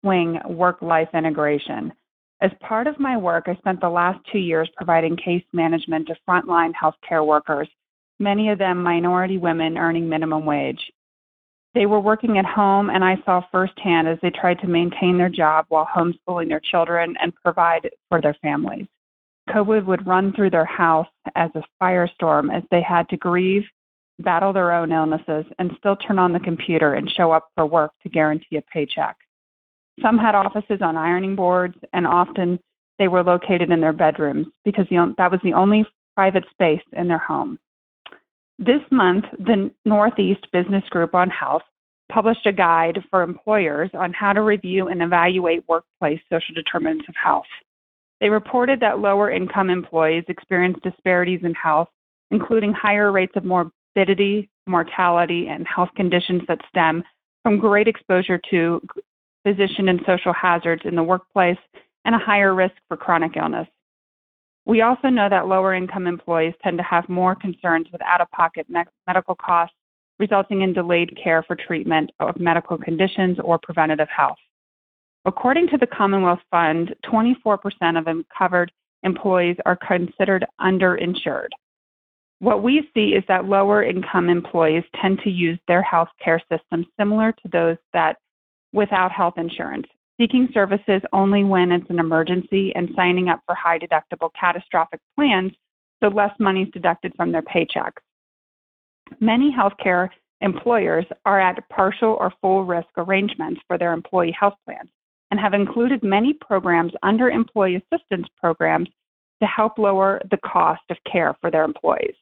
swing 0.00 0.40
work 0.44 0.82
life 0.82 1.10
integration. 1.14 1.92
As 2.40 2.52
part 2.60 2.86
of 2.86 3.00
my 3.00 3.16
work, 3.16 3.44
I 3.48 3.56
spent 3.56 3.80
the 3.80 3.90
last 3.90 4.20
two 4.30 4.38
years 4.38 4.70
providing 4.76 5.16
case 5.16 5.44
management 5.52 6.06
to 6.06 6.16
frontline 6.28 6.72
healthcare 6.72 7.26
workers, 7.26 7.68
many 8.20 8.50
of 8.50 8.58
them 8.58 8.82
minority 8.82 9.38
women 9.38 9.76
earning 9.76 10.08
minimum 10.08 10.44
wage. 10.44 10.92
They 11.74 11.86
were 11.86 12.00
working 12.00 12.38
at 12.38 12.44
home, 12.44 12.90
and 12.90 13.04
I 13.04 13.20
saw 13.24 13.42
firsthand 13.50 14.06
as 14.08 14.18
they 14.22 14.30
tried 14.30 14.60
to 14.60 14.68
maintain 14.68 15.18
their 15.18 15.28
job 15.28 15.66
while 15.68 15.86
homeschooling 15.86 16.48
their 16.48 16.60
children 16.60 17.16
and 17.20 17.34
provide 17.42 17.90
for 18.08 18.20
their 18.20 18.34
families. 18.34 18.86
COVID 19.50 19.84
would 19.86 20.06
run 20.06 20.32
through 20.32 20.50
their 20.50 20.64
house 20.64 21.08
as 21.34 21.50
a 21.54 21.64
firestorm 21.82 22.54
as 22.54 22.62
they 22.70 22.82
had 22.82 23.08
to 23.08 23.16
grieve, 23.16 23.64
battle 24.20 24.52
their 24.52 24.72
own 24.72 24.92
illnesses, 24.92 25.44
and 25.58 25.72
still 25.78 25.96
turn 25.96 26.18
on 26.18 26.32
the 26.32 26.40
computer 26.40 26.94
and 26.94 27.10
show 27.10 27.32
up 27.32 27.48
for 27.54 27.66
work 27.66 27.92
to 28.02 28.08
guarantee 28.08 28.56
a 28.56 28.62
paycheck. 28.62 29.16
Some 30.02 30.18
had 30.18 30.34
offices 30.34 30.80
on 30.80 30.96
ironing 30.96 31.36
boards, 31.36 31.76
and 31.92 32.06
often 32.06 32.58
they 32.98 33.08
were 33.08 33.22
located 33.22 33.70
in 33.70 33.80
their 33.80 33.92
bedrooms 33.92 34.46
because 34.64 34.86
the, 34.90 35.14
that 35.18 35.30
was 35.30 35.40
the 35.42 35.54
only 35.54 35.86
private 36.16 36.44
space 36.50 36.82
in 36.92 37.08
their 37.08 37.18
home. 37.18 37.58
This 38.58 38.82
month, 38.90 39.24
the 39.38 39.70
Northeast 39.84 40.46
Business 40.52 40.84
Group 40.90 41.14
on 41.14 41.30
Health 41.30 41.62
published 42.10 42.46
a 42.46 42.52
guide 42.52 42.98
for 43.10 43.22
employers 43.22 43.90
on 43.94 44.12
how 44.12 44.32
to 44.32 44.42
review 44.42 44.88
and 44.88 45.02
evaluate 45.02 45.68
workplace 45.68 46.20
social 46.30 46.54
determinants 46.54 47.08
of 47.08 47.14
health. 47.14 47.46
They 48.20 48.30
reported 48.30 48.80
that 48.80 48.98
lower 48.98 49.30
income 49.30 49.70
employees 49.70 50.24
experienced 50.28 50.82
disparities 50.82 51.40
in 51.44 51.54
health, 51.54 51.88
including 52.30 52.72
higher 52.72 53.12
rates 53.12 53.34
of 53.36 53.44
morbidity, 53.44 54.48
mortality, 54.66 55.46
and 55.48 55.66
health 55.68 55.90
conditions 55.94 56.42
that 56.48 56.60
stem 56.68 57.04
from 57.44 57.58
great 57.58 57.86
exposure 57.86 58.40
to 58.50 58.82
physician 59.48 59.88
and 59.88 60.00
social 60.06 60.32
hazards 60.32 60.82
in 60.84 60.94
the 60.94 61.02
workplace 61.02 61.58
and 62.04 62.14
a 62.14 62.18
higher 62.18 62.54
risk 62.54 62.74
for 62.88 62.96
chronic 62.96 63.36
illness. 63.36 63.68
We 64.66 64.82
also 64.82 65.08
know 65.08 65.28
that 65.30 65.46
lower 65.46 65.74
income 65.74 66.06
employees 66.06 66.54
tend 66.62 66.76
to 66.78 66.84
have 66.84 67.08
more 67.08 67.34
concerns 67.34 67.86
with 67.90 68.02
out 68.02 68.20
of 68.20 68.30
pocket 68.30 68.66
medical 68.68 69.34
costs, 69.34 69.74
resulting 70.18 70.60
in 70.60 70.74
delayed 70.74 71.16
care 71.22 71.42
for 71.42 71.56
treatment 71.56 72.10
of 72.20 72.38
medical 72.38 72.76
conditions 72.76 73.38
or 73.42 73.58
preventative 73.58 74.08
health. 74.14 74.36
According 75.24 75.68
to 75.68 75.78
the 75.78 75.86
Commonwealth 75.86 76.40
Fund, 76.50 76.94
24% 77.10 77.58
of 77.98 78.24
covered 78.36 78.70
employees 79.02 79.56
are 79.64 79.76
considered 79.76 80.44
underinsured. 80.60 81.48
What 82.40 82.62
we 82.62 82.88
see 82.94 83.14
is 83.14 83.24
that 83.28 83.46
lower 83.46 83.82
income 83.82 84.28
employees 84.28 84.84
tend 85.00 85.20
to 85.24 85.30
use 85.30 85.58
their 85.66 85.82
health 85.82 86.08
care 86.22 86.42
system 86.50 86.86
similar 86.98 87.32
to 87.32 87.48
those 87.50 87.76
that 87.92 88.16
without 88.72 89.12
health 89.12 89.34
insurance, 89.36 89.86
seeking 90.20 90.48
services 90.52 91.02
only 91.12 91.44
when 91.44 91.72
it's 91.72 91.88
an 91.90 91.98
emergency 91.98 92.72
and 92.74 92.90
signing 92.94 93.28
up 93.28 93.40
for 93.46 93.54
high 93.54 93.78
deductible 93.78 94.30
catastrophic 94.38 95.00
plans 95.16 95.52
so 96.02 96.08
less 96.08 96.32
money 96.38 96.62
is 96.62 96.68
deducted 96.72 97.12
from 97.16 97.32
their 97.32 97.42
paychecks. 97.42 98.02
Many 99.20 99.52
healthcare 99.52 100.10
employers 100.40 101.06
are 101.24 101.40
at 101.40 101.68
partial 101.70 102.16
or 102.20 102.32
full 102.40 102.64
risk 102.64 102.88
arrangements 102.96 103.60
for 103.66 103.78
their 103.78 103.92
employee 103.92 104.36
health 104.38 104.54
plans 104.64 104.90
and 105.30 105.40
have 105.40 105.54
included 105.54 106.02
many 106.02 106.32
programs 106.32 106.92
under 107.02 107.28
employee 107.28 107.82
assistance 107.92 108.26
programs 108.40 108.88
to 109.40 109.46
help 109.46 109.78
lower 109.78 110.20
the 110.30 110.38
cost 110.38 110.82
of 110.90 110.96
care 111.10 111.36
for 111.40 111.50
their 111.50 111.64
employees. 111.64 112.14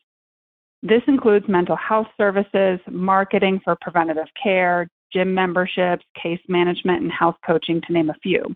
This 0.82 1.02
includes 1.06 1.48
mental 1.48 1.76
health 1.76 2.08
services, 2.16 2.78
marketing 2.90 3.60
for 3.64 3.76
preventative 3.80 4.28
care, 4.40 4.88
gym 5.12 5.34
memberships, 5.34 6.04
case 6.20 6.40
management, 6.48 7.02
and 7.02 7.12
health 7.12 7.36
coaching, 7.46 7.80
to 7.86 7.92
name 7.92 8.10
a 8.10 8.14
few. 8.22 8.54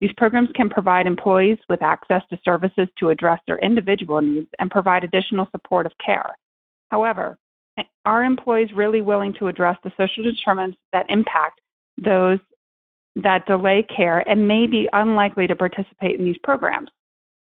These 0.00 0.12
programs 0.16 0.48
can 0.54 0.68
provide 0.68 1.06
employees 1.06 1.58
with 1.68 1.82
access 1.82 2.22
to 2.30 2.38
services 2.44 2.88
to 2.98 3.10
address 3.10 3.40
their 3.46 3.58
individual 3.58 4.20
needs 4.20 4.48
and 4.58 4.70
provide 4.70 5.04
additional 5.04 5.46
supportive 5.52 5.92
care. 6.04 6.36
However, 6.90 7.38
are 8.04 8.24
employees 8.24 8.72
really 8.74 9.00
willing 9.00 9.32
to 9.34 9.48
address 9.48 9.78
the 9.82 9.92
social 9.96 10.24
determinants 10.24 10.78
that 10.92 11.06
impact 11.08 11.60
those 11.96 12.38
that 13.16 13.46
delay 13.46 13.82
care 13.94 14.28
and 14.28 14.48
may 14.48 14.66
be 14.66 14.88
unlikely 14.92 15.46
to 15.46 15.54
participate 15.54 16.18
in 16.18 16.24
these 16.24 16.38
programs. 16.42 16.88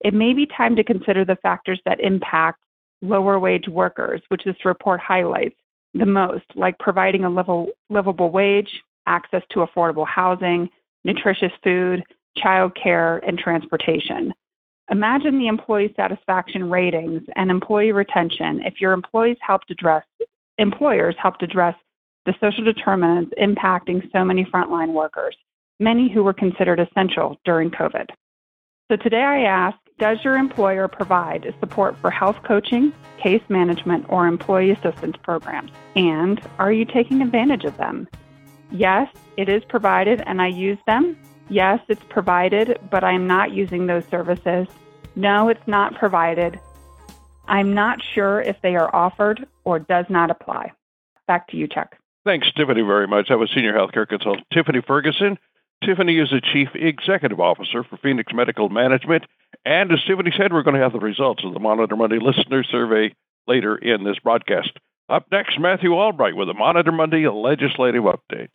It 0.01 0.13
may 0.13 0.33
be 0.33 0.45
time 0.45 0.75
to 0.75 0.83
consider 0.83 1.25
the 1.25 1.37
factors 1.37 1.81
that 1.85 1.99
impact 1.99 2.61
lower 3.01 3.39
wage 3.39 3.67
workers, 3.67 4.21
which 4.29 4.43
this 4.45 4.65
report 4.65 4.99
highlights 4.99 5.55
the 5.93 6.05
most, 6.05 6.45
like 6.55 6.77
providing 6.79 7.23
a 7.23 7.29
level, 7.29 7.67
livable 7.89 8.31
wage, 8.31 8.83
access 9.07 9.43
to 9.51 9.65
affordable 9.65 10.07
housing, 10.07 10.69
nutritious 11.03 11.51
food, 11.63 12.03
child 12.37 12.75
care, 12.81 13.17
and 13.19 13.37
transportation. 13.37 14.33
Imagine 14.89 15.37
the 15.37 15.47
employee 15.47 15.93
satisfaction 15.95 16.69
ratings 16.69 17.21
and 17.35 17.51
employee 17.51 17.91
retention 17.91 18.61
if 18.63 18.79
your 18.79 18.93
employees 18.93 19.37
helped 19.41 19.69
address 19.71 20.03
employers 20.57 21.15
helped 21.21 21.43
address 21.43 21.75
the 22.25 22.33
social 22.41 22.63
determinants 22.63 23.31
impacting 23.41 24.01
so 24.11 24.23
many 24.23 24.43
frontline 24.45 24.93
workers 24.93 25.35
many 25.79 26.11
who 26.11 26.23
were 26.23 26.33
considered 26.33 26.79
essential 26.79 27.37
during 27.45 27.69
COVID. 27.69 28.07
So 28.89 28.97
today 28.97 29.21
I 29.21 29.41
ask 29.41 29.77
Does 29.99 30.23
your 30.23 30.35
employer 30.35 30.87
provide 30.87 31.55
support 31.59 31.97
for 31.97 32.11
health 32.11 32.37
coaching, 32.43 32.93
case 33.17 33.41
management, 33.49 34.05
or 34.09 34.27
employee 34.27 34.69
assistance 34.69 35.17
programs? 35.23 35.71
And 35.95 36.39
are 36.59 36.71
you 36.71 36.85
taking 36.85 37.23
advantage 37.23 37.63
of 37.63 37.75
them? 37.77 38.07
Yes, 38.69 39.09
it 39.37 39.49
is 39.49 39.63
provided 39.65 40.21
and 40.27 40.39
I 40.39 40.47
use 40.47 40.77
them. 40.85 41.17
Yes, 41.49 41.79
it's 41.87 42.03
provided, 42.09 42.77
but 42.91 43.03
I'm 43.03 43.25
not 43.25 43.53
using 43.53 43.87
those 43.87 44.05
services. 44.05 44.67
No, 45.15 45.49
it's 45.49 45.67
not 45.67 45.95
provided. 45.95 46.59
I'm 47.47 47.73
not 47.73 47.99
sure 48.13 48.41
if 48.41 48.61
they 48.61 48.75
are 48.75 48.93
offered 48.95 49.47
or 49.63 49.79
does 49.79 50.05
not 50.09 50.29
apply. 50.29 50.73
Back 51.25 51.47
to 51.47 51.57
you, 51.57 51.67
Chuck. 51.67 51.95
Thanks, 52.23 52.51
Tiffany, 52.55 52.81
very 52.81 53.07
much. 53.07 53.29
That 53.29 53.39
was 53.39 53.49
Senior 53.55 53.73
Healthcare 53.73 54.07
Consultant 54.07 54.45
Tiffany 54.53 54.81
Ferguson. 54.85 55.39
Tiffany 55.83 56.17
is 56.19 56.29
the 56.29 56.41
Chief 56.41 56.69
Executive 56.73 57.39
Officer 57.39 57.83
for 57.83 57.97
Phoenix 57.97 58.33
Medical 58.33 58.69
Management. 58.69 59.25
And 59.65 59.91
as 59.91 59.99
Tiffany 60.07 60.31
said, 60.35 60.51
we're 60.51 60.63
going 60.63 60.75
to 60.75 60.81
have 60.81 60.93
the 60.93 60.99
results 60.99 61.43
of 61.45 61.53
the 61.53 61.59
Monitor 61.59 61.95
Monday 61.95 62.19
listener 62.19 62.63
survey 62.63 63.13
later 63.47 63.75
in 63.75 64.03
this 64.03 64.19
broadcast. 64.19 64.71
Up 65.09 65.25
next, 65.31 65.59
Matthew 65.59 65.93
Albright 65.93 66.35
with 66.35 66.49
a 66.49 66.53
Monitor 66.53 66.91
Monday 66.91 67.27
legislative 67.27 68.03
update. 68.03 68.49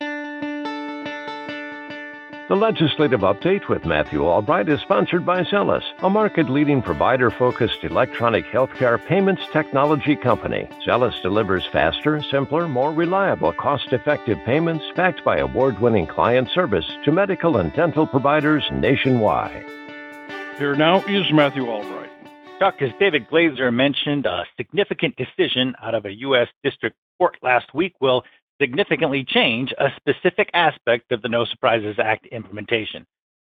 The 2.53 2.57
Legislative 2.57 3.23
Update 3.23 3.67
with 3.71 3.87
Matthew 3.87 4.27
Albright 4.27 4.69
is 4.69 4.79
sponsored 4.83 5.25
by 5.25 5.43
Zelis, 5.43 5.85
a 6.01 6.11
market 6.11 6.51
leading 6.51 6.83
provider 6.83 7.31
focused 7.31 7.83
electronic 7.83 8.45
healthcare 8.45 9.03
payments 9.07 9.41
technology 9.55 10.15
company. 10.15 10.69
Zelis 10.87 11.19
delivers 11.23 11.65
faster, 11.73 12.23
simpler, 12.31 12.69
more 12.69 12.93
reliable, 12.93 13.55
cost 13.55 13.95
effective 13.95 14.37
payments 14.45 14.85
backed 14.95 15.25
by 15.25 15.39
award 15.39 15.81
winning 15.81 16.07
client 16.07 16.51
service 16.51 16.85
to 17.07 17.11
medical 17.11 17.57
and 17.57 17.73
dental 17.73 18.07
providers 18.07 18.69
nationwide. 18.71 19.65
Here 20.59 20.75
now 20.75 21.03
is 21.07 21.33
Matthew 21.33 21.67
Albright. 21.67 22.11
Chuck, 22.59 22.83
as 22.83 22.91
David 23.01 23.31
Glazer 23.31 23.73
mentioned, 23.73 24.27
a 24.27 24.45
significant 24.59 25.17
decision 25.17 25.75
out 25.83 25.95
of 25.95 26.05
a 26.05 26.13
U.S. 26.19 26.49
District 26.63 26.97
Court 27.17 27.35
last 27.41 27.73
week 27.73 27.95
will 28.03 28.25
significantly 28.63 29.25
change 29.25 29.75
a 29.79 29.89
specific 29.97 30.49
aspect 30.55 31.11
of 31.11 31.21
the 31.21 31.29
No 31.29 31.45
Surprises 31.45 31.97
Act 31.99 32.27
implementation. 32.27 33.05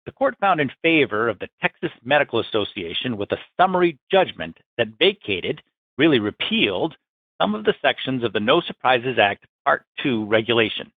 The 0.07 0.13
court 0.13 0.37
found 0.41 0.61
in 0.61 0.71
favor 0.83 1.29
of 1.29 1.41
the 1.41 1.49
Texas 1.61 1.91
Medical 2.05 2.39
Association 2.39 3.17
with 3.17 3.33
a 3.33 3.39
summary 3.61 3.99
judgment 4.13 4.57
that 4.79 4.99
vacated, 5.01 5.61
really 5.99 6.21
repealed, 6.21 6.97
some 7.43 7.57
of 7.57 7.65
the 7.65 7.75
sections 7.83 8.23
of 8.23 8.33
the 8.33 8.39
No 8.39 8.61
Surprises 8.61 9.19
Act 9.21 9.47
Part 9.65 9.83
2 10.01 10.27
regulation. 10.27 10.93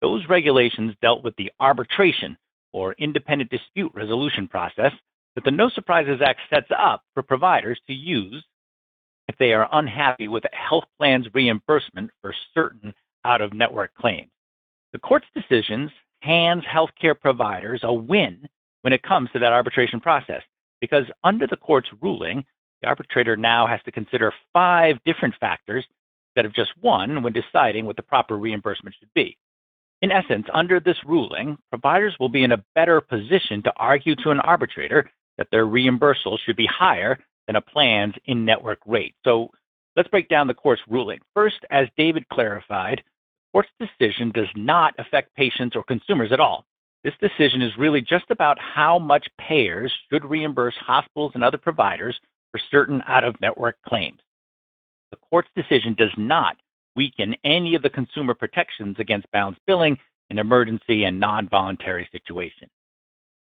Those 0.00 0.28
regulations 0.28 0.96
dealt 1.00 1.22
with 1.22 1.36
the 1.36 1.52
arbitration 1.60 2.36
or 2.72 2.94
independent 2.94 3.48
dispute 3.50 3.92
resolution 3.94 4.48
process 4.48 4.92
that 5.36 5.44
the 5.44 5.52
No 5.52 5.68
Surprises 5.68 6.20
Act 6.20 6.40
sets 6.52 6.70
up 6.76 7.02
for 7.14 7.22
providers 7.22 7.80
to 7.86 7.92
use 7.92 8.44
if 9.28 9.36
they 9.38 9.52
are 9.52 9.68
unhappy 9.70 10.26
with 10.26 10.44
a 10.44 10.56
health 10.56 10.84
plan's 10.98 11.28
reimbursement 11.32 12.10
for 12.20 12.34
certain 12.54 12.92
out 13.24 13.40
of 13.40 13.52
network 13.52 13.94
claims. 13.94 14.30
The 14.92 14.98
court's 14.98 15.26
decisions 15.34 15.90
hands 16.20 16.64
healthcare 16.64 17.18
providers 17.18 17.80
a 17.82 17.92
win 17.92 18.48
when 18.82 18.92
it 18.92 19.02
comes 19.02 19.30
to 19.32 19.38
that 19.38 19.52
arbitration 19.52 20.00
process 20.00 20.42
because 20.80 21.04
under 21.24 21.46
the 21.46 21.56
court's 21.56 21.88
ruling, 22.00 22.44
the 22.80 22.88
arbitrator 22.88 23.36
now 23.36 23.66
has 23.66 23.80
to 23.84 23.92
consider 23.92 24.32
five 24.52 24.98
different 25.04 25.34
factors 25.40 25.84
instead 26.30 26.46
of 26.46 26.54
just 26.54 26.72
one 26.80 27.22
when 27.22 27.32
deciding 27.32 27.86
what 27.86 27.96
the 27.96 28.02
proper 28.02 28.36
reimbursement 28.36 28.94
should 28.98 29.12
be. 29.14 29.36
In 30.02 30.10
essence, 30.10 30.46
under 30.52 30.80
this 30.80 30.96
ruling, 31.06 31.56
providers 31.70 32.16
will 32.18 32.28
be 32.28 32.42
in 32.42 32.52
a 32.52 32.64
better 32.74 33.00
position 33.00 33.62
to 33.62 33.72
argue 33.76 34.16
to 34.16 34.30
an 34.30 34.40
arbitrator 34.40 35.08
that 35.38 35.46
their 35.50 35.64
reimbursement 35.64 36.40
should 36.44 36.56
be 36.56 36.66
higher 36.66 37.18
than 37.46 37.56
a 37.56 37.60
plan's 37.60 38.14
in 38.24 38.44
network 38.44 38.80
rate. 38.84 39.14
So 39.24 39.50
let's 39.96 40.08
break 40.08 40.28
down 40.28 40.48
the 40.48 40.54
court's 40.54 40.82
ruling. 40.88 41.20
First, 41.34 41.64
as 41.70 41.86
David 41.96 42.28
clarified, 42.28 43.02
court's 43.52 43.70
decision 43.78 44.30
does 44.32 44.48
not 44.56 44.94
affect 44.98 45.34
patients 45.36 45.76
or 45.76 45.82
consumers 45.84 46.32
at 46.32 46.40
all. 46.40 46.64
This 47.04 47.14
decision 47.20 47.62
is 47.62 47.76
really 47.76 48.00
just 48.00 48.30
about 48.30 48.58
how 48.58 48.98
much 48.98 49.26
payers 49.38 49.92
should 50.10 50.24
reimburse 50.24 50.74
hospitals 50.78 51.32
and 51.34 51.42
other 51.42 51.58
providers 51.58 52.18
for 52.50 52.60
certain 52.70 53.02
out 53.06 53.24
of 53.24 53.40
network 53.40 53.76
claims. 53.86 54.20
The 55.10 55.16
court's 55.16 55.50
decision 55.56 55.94
does 55.94 56.12
not 56.16 56.56
weaken 56.94 57.34
any 57.44 57.74
of 57.74 57.82
the 57.82 57.90
consumer 57.90 58.34
protections 58.34 58.96
against 58.98 59.30
balance 59.32 59.58
billing 59.66 59.98
in 60.30 60.38
emergency 60.38 61.04
and 61.04 61.18
non 61.18 61.48
voluntary 61.48 62.08
situations. 62.12 62.70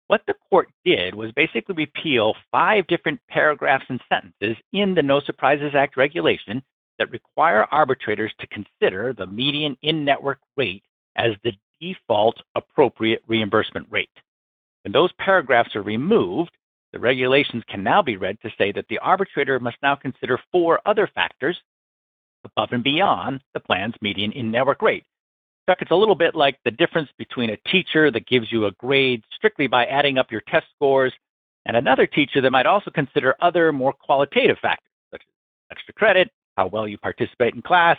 What 0.07 0.21
the 0.27 0.35
court 0.49 0.69
did 0.83 1.15
was 1.15 1.31
basically 1.31 1.75
repeal 1.75 2.35
five 2.51 2.85
different 2.87 3.19
paragraphs 3.29 3.85
and 3.89 3.99
sentences 4.07 4.61
in 4.71 4.93
the 4.93 5.01
No 5.01 5.19
Surprises 5.19 5.73
Act 5.73 5.97
regulation 5.97 6.61
that 6.99 7.11
require 7.11 7.65
arbitrators 7.71 8.33
to 8.39 8.47
consider 8.47 9.13
the 9.13 9.27
median 9.27 9.77
in 9.81 10.05
network 10.05 10.39
rate 10.55 10.83
as 11.15 11.31
the 11.43 11.51
default 11.81 12.37
appropriate 12.55 13.21
reimbursement 13.27 13.87
rate. 13.89 14.09
When 14.83 14.91
those 14.91 15.11
paragraphs 15.19 15.75
are 15.75 15.81
removed, 15.81 16.51
the 16.93 16.99
regulations 16.99 17.63
can 17.67 17.83
now 17.83 18.01
be 18.01 18.17
read 18.17 18.37
to 18.41 18.51
say 18.57 18.71
that 18.71 18.87
the 18.87 18.99
arbitrator 18.99 19.59
must 19.59 19.77
now 19.83 19.95
consider 19.95 20.39
four 20.51 20.79
other 20.85 21.09
factors 21.13 21.57
above 22.45 22.69
and 22.71 22.83
beyond 22.83 23.41
the 23.53 23.59
plan's 23.59 23.95
median 24.01 24.31
in 24.31 24.51
network 24.51 24.81
rate, 24.81 25.03
Chuck, 25.67 25.79
it's 25.81 25.91
a 25.91 25.95
little 25.95 26.15
bit 26.15 26.35
like 26.35 26.59
the 26.63 26.71
difference 26.71 27.09
between 27.17 27.49
a 27.49 27.57
teacher 27.71 28.11
that 28.11 28.27
gives 28.27 28.51
you 28.51 28.65
a 28.65 28.71
grade 28.73 29.23
strictly 29.35 29.65
by 29.65 29.85
adding 29.85 30.19
up 30.19 30.31
your 30.31 30.41
test 30.41 30.67
scores 30.75 31.11
and 31.65 31.75
another 31.75 32.05
teacher 32.05 32.39
that 32.41 32.51
might 32.51 32.67
also 32.67 32.91
consider 32.91 33.35
other 33.41 33.73
more 33.73 33.91
qualitative 33.91 34.57
factors, 34.61 34.91
such 35.11 35.21
as 35.21 35.71
extra 35.71 35.93
credit, 35.95 36.29
how 36.57 36.67
well 36.67 36.87
you 36.87 36.97
participate 36.97 37.53
in 37.53 37.61
class, 37.61 37.97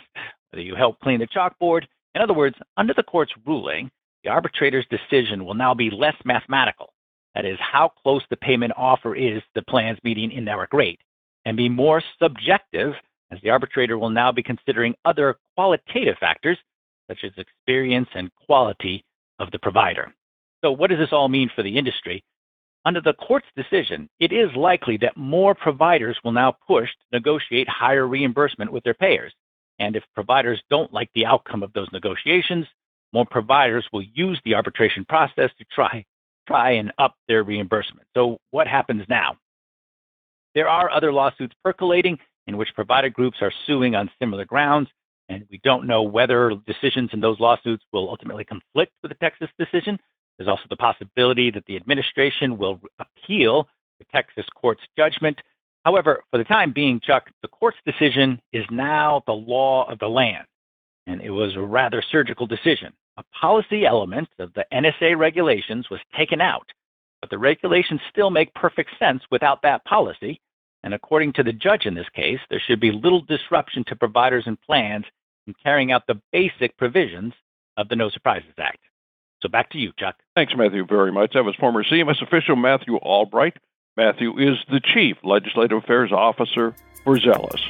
whether 0.49 0.63
you 0.63 0.75
help 0.75 0.99
clean 0.99 1.19
the 1.19 1.27
chalkboard. 1.27 1.83
In 2.15 2.21
other 2.21 2.33
words, 2.33 2.55
under 2.77 2.93
the 2.93 3.03
court's 3.03 3.33
ruling, 3.45 3.91
the 4.23 4.29
arbitrator's 4.29 4.85
decision 4.89 5.45
will 5.45 5.53
now 5.53 5.73
be 5.73 5.89
less 5.89 6.15
mathematical, 6.25 6.93
that 7.35 7.45
is, 7.45 7.57
how 7.59 7.89
close 7.89 8.23
the 8.29 8.37
payment 8.37 8.73
offer 8.75 9.15
is 9.15 9.41
to 9.41 9.49
the 9.55 9.61
plan's 9.61 9.99
median 10.03 10.31
in 10.31 10.43
network 10.43 10.73
rate, 10.73 10.99
and 11.45 11.55
be 11.55 11.69
more 11.69 12.01
subjective, 12.21 12.93
as 13.31 13.39
the 13.41 13.49
arbitrator 13.49 13.97
will 13.97 14.09
now 14.09 14.31
be 14.31 14.41
considering 14.41 14.95
other 15.05 15.37
qualitative 15.55 16.17
factors 16.17 16.57
such 17.07 17.19
as 17.23 17.31
experience 17.37 18.09
and 18.15 18.31
quality 18.45 19.05
of 19.39 19.51
the 19.51 19.59
provider. 19.59 20.13
So, 20.63 20.71
what 20.71 20.89
does 20.89 20.99
this 20.99 21.13
all 21.13 21.29
mean 21.29 21.49
for 21.55 21.63
the 21.63 21.77
industry? 21.77 22.23
Under 22.87 23.01
the 23.01 23.15
court's 23.15 23.49
decision, 23.53 24.07
it 24.21 24.31
is 24.31 24.49
likely 24.55 24.95
that 25.01 25.17
more 25.17 25.53
providers 25.53 26.17
will 26.23 26.31
now 26.31 26.55
push 26.65 26.87
to 26.87 27.05
negotiate 27.11 27.67
higher 27.67 28.07
reimbursement 28.07 28.71
with 28.71 28.81
their 28.85 28.93
payers. 28.93 29.33
And 29.77 29.97
if 29.97 30.05
providers 30.15 30.63
don't 30.69 30.93
like 30.93 31.09
the 31.13 31.25
outcome 31.25 31.63
of 31.63 31.73
those 31.73 31.89
negotiations, 31.91 32.65
more 33.11 33.25
providers 33.25 33.85
will 33.91 34.03
use 34.13 34.39
the 34.45 34.55
arbitration 34.55 35.03
process 35.03 35.51
to 35.57 35.65
try 35.69 36.05
try 36.47 36.71
and 36.71 36.93
up 36.97 37.15
their 37.27 37.43
reimbursement. 37.43 38.07
So 38.15 38.37
what 38.51 38.67
happens 38.67 39.03
now? 39.09 39.35
There 40.55 40.69
are 40.69 40.89
other 40.89 41.11
lawsuits 41.11 41.55
percolating 41.65 42.17
in 42.47 42.55
which 42.55 42.73
provider 42.73 43.09
groups 43.09 43.39
are 43.41 43.51
suing 43.65 43.95
on 43.95 44.09
similar 44.17 44.45
grounds, 44.45 44.87
and 45.27 45.45
we 45.51 45.59
don't 45.61 45.87
know 45.87 46.03
whether 46.03 46.53
decisions 46.65 47.09
in 47.11 47.19
those 47.19 47.37
lawsuits 47.41 47.83
will 47.91 48.09
ultimately 48.09 48.45
conflict 48.45 48.93
with 49.03 49.11
the 49.11 49.17
Texas 49.17 49.49
decision. 49.59 49.99
There's 50.37 50.47
also 50.47 50.63
the 50.69 50.77
possibility 50.77 51.51
that 51.51 51.65
the 51.65 51.75
administration 51.75 52.57
will 52.57 52.79
appeal 52.99 53.67
the 53.99 54.05
Texas 54.11 54.45
court's 54.55 54.83
judgment. 54.97 55.41
However, 55.83 56.23
for 56.31 56.37
the 56.37 56.43
time 56.43 56.71
being, 56.73 56.99
Chuck, 56.99 57.29
the 57.41 57.47
court's 57.47 57.77
decision 57.85 58.41
is 58.53 58.65
now 58.69 59.23
the 59.25 59.33
law 59.33 59.89
of 59.89 59.99
the 59.99 60.09
land, 60.09 60.45
and 61.07 61.21
it 61.21 61.31
was 61.31 61.55
a 61.55 61.61
rather 61.61 62.03
surgical 62.11 62.45
decision. 62.45 62.93
A 63.17 63.23
policy 63.39 63.85
element 63.85 64.29
of 64.37 64.53
the 64.53 64.65
NSA 64.71 65.17
regulations 65.17 65.89
was 65.89 65.99
taken 66.15 66.39
out, 66.39 66.67
but 67.21 67.31
the 67.31 67.37
regulations 67.37 68.01
still 68.09 68.29
make 68.29 68.53
perfect 68.53 68.91
sense 68.99 69.23
without 69.31 69.61
that 69.63 69.83
policy. 69.85 70.39
And 70.83 70.93
according 70.93 71.33
to 71.33 71.43
the 71.43 71.53
judge 71.53 71.87
in 71.87 71.95
this 71.95 72.09
case, 72.13 72.39
there 72.49 72.61
should 72.65 72.79
be 72.79 72.91
little 72.91 73.21
disruption 73.21 73.83
to 73.85 73.95
providers 73.95 74.43
and 74.45 74.61
plans 74.61 75.05
in 75.47 75.55
carrying 75.63 75.91
out 75.91 76.05
the 76.05 76.21
basic 76.31 76.77
provisions 76.77 77.33
of 77.77 77.89
the 77.89 77.95
No 77.95 78.09
Surprises 78.09 78.53
Act. 78.59 78.79
So 79.47 79.49
back 79.49 79.69
to 79.69 79.77
you, 79.77 79.93
Chuck. 79.97 80.17
Thanks, 80.35 80.51
Matthew, 80.57 80.85
very 80.85 81.09
much. 81.09 81.31
That 81.33 81.45
was 81.45 81.55
former 81.55 81.81
CMS 81.81 82.21
official 82.21 82.57
Matthew 82.57 82.97
Albright. 82.97 83.55
Matthew 83.95 84.37
is 84.37 84.57
the 84.69 84.81
Chief 84.81 85.15
Legislative 85.23 85.77
Affairs 85.77 86.11
Officer 86.11 86.75
for 87.05 87.17
Zelis. 87.17 87.61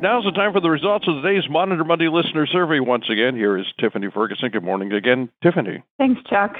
Now's 0.00 0.22
the 0.22 0.30
time 0.30 0.52
for 0.52 0.60
the 0.60 0.70
results 0.70 1.08
of 1.08 1.20
today's 1.20 1.50
Monitor 1.50 1.82
Monday 1.82 2.06
listener 2.06 2.46
survey. 2.46 2.78
Once 2.78 3.10
again, 3.10 3.34
here 3.34 3.58
is 3.58 3.66
Tiffany 3.80 4.08
Ferguson. 4.14 4.50
Good 4.50 4.62
morning 4.62 4.92
again, 4.92 5.28
Tiffany. 5.42 5.82
Thanks, 5.98 6.22
Chuck. 6.30 6.54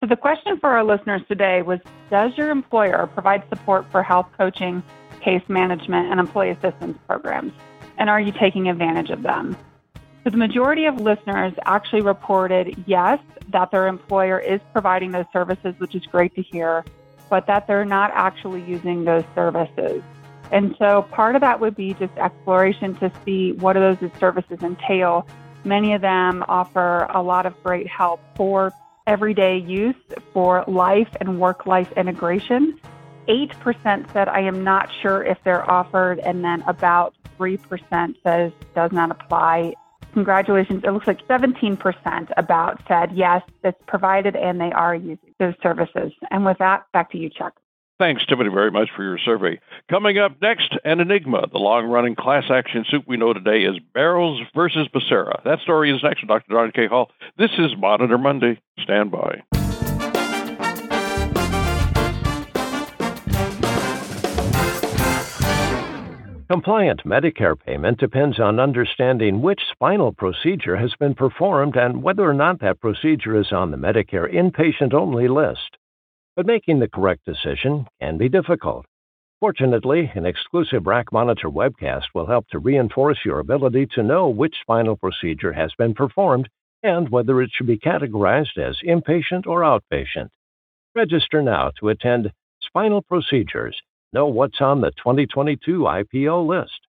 So, 0.00 0.06
the 0.08 0.14
question 0.14 0.60
for 0.60 0.70
our 0.70 0.84
listeners 0.84 1.22
today 1.26 1.62
was 1.62 1.80
Does 2.10 2.30
your 2.36 2.50
employer 2.50 3.08
provide 3.12 3.42
support 3.48 3.90
for 3.90 4.04
health 4.04 4.28
coaching 4.38 4.84
case 5.20 5.42
management, 5.48 6.12
and 6.12 6.20
employee 6.20 6.50
assistance 6.50 6.96
programs? 7.08 7.52
And 7.96 8.08
are 8.08 8.20
you 8.20 8.30
taking 8.30 8.68
advantage 8.68 9.10
of 9.10 9.22
them? 9.22 9.56
So 10.28 10.32
the 10.32 10.36
majority 10.36 10.84
of 10.84 11.00
listeners 11.00 11.54
actually 11.64 12.02
reported 12.02 12.84
yes, 12.86 13.18
that 13.48 13.70
their 13.70 13.86
employer 13.86 14.38
is 14.38 14.60
providing 14.74 15.10
those 15.10 15.24
services, 15.32 15.74
which 15.78 15.94
is 15.94 16.04
great 16.04 16.34
to 16.34 16.42
hear, 16.42 16.84
but 17.30 17.46
that 17.46 17.66
they're 17.66 17.86
not 17.86 18.10
actually 18.12 18.62
using 18.64 19.04
those 19.04 19.24
services. 19.34 20.02
And 20.52 20.76
so 20.78 21.06
part 21.10 21.34
of 21.34 21.40
that 21.40 21.60
would 21.60 21.74
be 21.74 21.94
just 21.94 22.12
exploration 22.18 22.94
to 22.96 23.10
see 23.24 23.52
what 23.52 23.72
do 23.72 23.80
those 23.80 24.10
services 24.20 24.58
entail. 24.60 25.26
Many 25.64 25.94
of 25.94 26.02
them 26.02 26.44
offer 26.46 27.06
a 27.08 27.22
lot 27.22 27.46
of 27.46 27.54
great 27.62 27.86
help 27.86 28.20
for 28.36 28.74
everyday 29.06 29.56
use 29.56 29.96
for 30.34 30.62
life 30.68 31.08
and 31.22 31.40
work 31.40 31.66
life 31.66 31.90
integration. 31.92 32.78
8% 33.30 34.12
said, 34.12 34.28
I 34.28 34.40
am 34.40 34.62
not 34.62 34.90
sure 35.00 35.24
if 35.24 35.38
they're 35.42 35.70
offered, 35.70 36.18
and 36.18 36.44
then 36.44 36.60
about 36.66 37.14
3% 37.40 38.14
says 38.22 38.52
does 38.74 38.92
not 38.92 39.10
apply. 39.10 39.72
Congratulations. 40.18 40.82
It 40.82 40.90
looks 40.90 41.06
like 41.06 41.24
17% 41.28 42.32
about 42.36 42.82
said, 42.88 43.12
yes, 43.14 43.40
it's 43.62 43.78
provided 43.86 44.34
and 44.34 44.60
they 44.60 44.72
are 44.72 44.92
using 44.92 45.32
those 45.38 45.54
services. 45.62 46.12
And 46.32 46.44
with 46.44 46.58
that, 46.58 46.86
back 46.92 47.12
to 47.12 47.18
you, 47.18 47.30
Chuck. 47.30 47.54
Thanks, 48.00 48.26
Tiffany, 48.26 48.50
very 48.50 48.72
much 48.72 48.88
for 48.96 49.04
your 49.04 49.18
survey. 49.18 49.60
Coming 49.88 50.18
up 50.18 50.42
next, 50.42 50.76
an 50.84 50.98
enigma. 50.98 51.46
The 51.52 51.58
long 51.58 51.86
running 51.86 52.16
class 52.16 52.50
action 52.50 52.84
suit 52.90 53.04
we 53.06 53.16
know 53.16 53.32
today 53.32 53.62
is 53.62 53.78
Barrows 53.94 54.40
versus 54.56 54.88
Becerra. 54.88 55.40
That 55.44 55.60
story 55.60 55.94
is 55.94 56.02
next 56.02 56.26
Dr. 56.26 56.52
Don 56.52 56.72
K. 56.72 56.88
Hall. 56.88 57.12
This 57.36 57.52
is 57.56 57.76
Monitor 57.78 58.18
Monday. 58.18 58.60
Stand 58.80 59.12
by. 59.12 59.42
Compliant 66.50 67.04
Medicare 67.04 67.60
payment 67.60 67.98
depends 67.98 68.40
on 68.40 68.58
understanding 68.58 69.42
which 69.42 69.60
spinal 69.70 70.14
procedure 70.14 70.76
has 70.76 70.94
been 70.98 71.14
performed 71.14 71.76
and 71.76 72.02
whether 72.02 72.26
or 72.26 72.32
not 72.32 72.58
that 72.60 72.80
procedure 72.80 73.38
is 73.38 73.52
on 73.52 73.70
the 73.70 73.76
Medicare 73.76 74.32
inpatient 74.32 74.94
only 74.94 75.28
list. 75.28 75.76
But 76.36 76.46
making 76.46 76.78
the 76.78 76.88
correct 76.88 77.26
decision 77.26 77.86
can 78.00 78.16
be 78.16 78.30
difficult. 78.30 78.86
Fortunately, 79.40 80.10
an 80.14 80.24
exclusive 80.24 80.86
RAC 80.86 81.12
Monitor 81.12 81.50
webcast 81.50 82.04
will 82.14 82.24
help 82.24 82.48
to 82.48 82.60
reinforce 82.60 83.18
your 83.26 83.40
ability 83.40 83.84
to 83.94 84.02
know 84.02 84.30
which 84.30 84.56
spinal 84.62 84.96
procedure 84.96 85.52
has 85.52 85.74
been 85.76 85.92
performed 85.92 86.48
and 86.82 87.10
whether 87.10 87.42
it 87.42 87.50
should 87.52 87.66
be 87.66 87.76
categorized 87.76 88.56
as 88.56 88.78
inpatient 88.86 89.46
or 89.46 89.60
outpatient. 89.60 90.30
Register 90.94 91.42
now 91.42 91.72
to 91.78 91.90
attend 91.90 92.32
Spinal 92.62 93.02
Procedures 93.02 93.78
Know 94.10 94.26
what's 94.26 94.60
on 94.62 94.80
the 94.80 94.90
2022 94.92 95.80
IPO 95.80 96.46
list. 96.46 96.80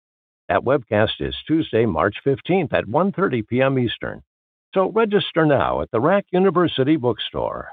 That 0.49 0.61
webcast 0.61 1.21
is 1.21 1.35
Tuesday, 1.49 1.85
March 1.85 2.15
15th 2.25 2.73
at 2.73 2.85
1:30 2.85 3.49
p.m. 3.49 3.77
Eastern. 3.77 4.23
So 4.73 4.91
register 4.93 5.45
now 5.45 5.81
at 5.83 5.91
the 5.91 5.99
Rack 5.99 6.27
University 6.31 6.95
Bookstore. 6.95 7.71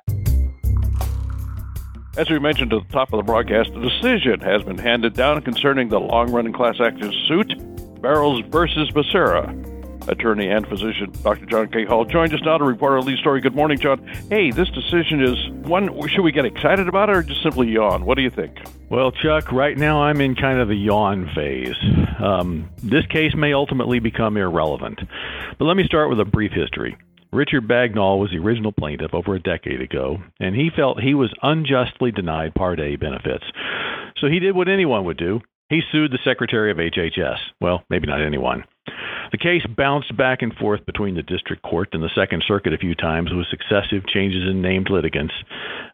As 2.17 2.27
we 2.27 2.39
mentioned 2.39 2.73
at 2.73 2.87
the 2.87 2.91
top 2.91 3.13
of 3.13 3.17
the 3.17 3.23
broadcast, 3.23 3.69
a 3.69 3.81
decision 3.81 4.39
has 4.39 4.63
been 4.63 4.79
handed 4.79 5.13
down 5.13 5.43
concerning 5.43 5.89
the 5.89 5.99
long-running 5.99 6.53
class 6.53 6.77
action 6.79 7.13
suit, 7.27 8.01
Barrows 8.01 8.41
versus 8.49 8.89
Becerra 8.89 9.74
attorney 10.07 10.49
and 10.49 10.67
physician 10.67 11.11
Dr. 11.23 11.45
John 11.45 11.67
K. 11.69 11.85
Hall, 11.85 12.05
joins 12.05 12.33
us 12.33 12.41
now 12.43 12.57
to 12.57 12.63
report 12.63 12.93
our 12.93 13.01
lead 13.01 13.17
story. 13.19 13.41
Good 13.41 13.55
morning, 13.55 13.79
John. 13.79 14.05
Hey, 14.29 14.51
this 14.51 14.69
decision 14.69 15.23
is 15.23 15.49
one, 15.67 15.89
should 16.09 16.21
we 16.21 16.31
get 16.31 16.45
excited 16.45 16.87
about 16.87 17.09
it 17.09 17.15
or 17.15 17.23
just 17.23 17.43
simply 17.43 17.67
yawn? 17.67 18.05
What 18.05 18.15
do 18.15 18.21
you 18.23 18.29
think? 18.29 18.57
Well, 18.89 19.11
Chuck, 19.11 19.51
right 19.51 19.77
now 19.77 20.03
I'm 20.03 20.21
in 20.21 20.35
kind 20.35 20.59
of 20.59 20.67
the 20.67 20.75
yawn 20.75 21.29
phase. 21.33 21.75
Um, 22.19 22.69
this 22.83 23.05
case 23.07 23.35
may 23.35 23.53
ultimately 23.53 23.99
become 23.99 24.37
irrelevant. 24.37 25.01
But 25.57 25.65
let 25.65 25.77
me 25.77 25.83
start 25.85 26.09
with 26.09 26.19
a 26.19 26.25
brief 26.25 26.51
history. 26.51 26.97
Richard 27.31 27.67
Bagnall 27.67 28.19
was 28.19 28.31
the 28.31 28.37
original 28.37 28.71
plaintiff 28.71 29.13
over 29.13 29.35
a 29.35 29.41
decade 29.41 29.81
ago, 29.81 30.19
and 30.39 30.55
he 30.55 30.69
felt 30.73 31.01
he 31.01 31.13
was 31.13 31.33
unjustly 31.41 32.11
denied 32.11 32.55
Part 32.55 32.79
A 32.79 32.95
benefits. 32.95 33.43
So 34.17 34.27
he 34.27 34.39
did 34.39 34.55
what 34.55 34.69
anyone 34.69 35.03
would 35.05 35.17
do. 35.17 35.41
He 35.69 35.81
sued 35.91 36.11
the 36.11 36.19
Secretary 36.23 36.71
of 36.71 36.77
HHS. 36.77 37.37
Well, 37.59 37.83
maybe 37.89 38.07
not 38.07 38.21
anyone. 38.21 38.63
The 39.31 39.37
case 39.37 39.65
bounced 39.65 40.15
back 40.15 40.41
and 40.41 40.53
forth 40.53 40.85
between 40.85 41.15
the 41.15 41.23
district 41.23 41.63
court 41.63 41.89
and 41.93 42.03
the 42.03 42.09
Second 42.15 42.43
Circuit 42.47 42.73
a 42.73 42.77
few 42.77 42.95
times 42.95 43.31
with 43.33 43.47
successive 43.47 44.07
changes 44.07 44.43
in 44.49 44.61
named 44.61 44.89
litigants. 44.89 45.33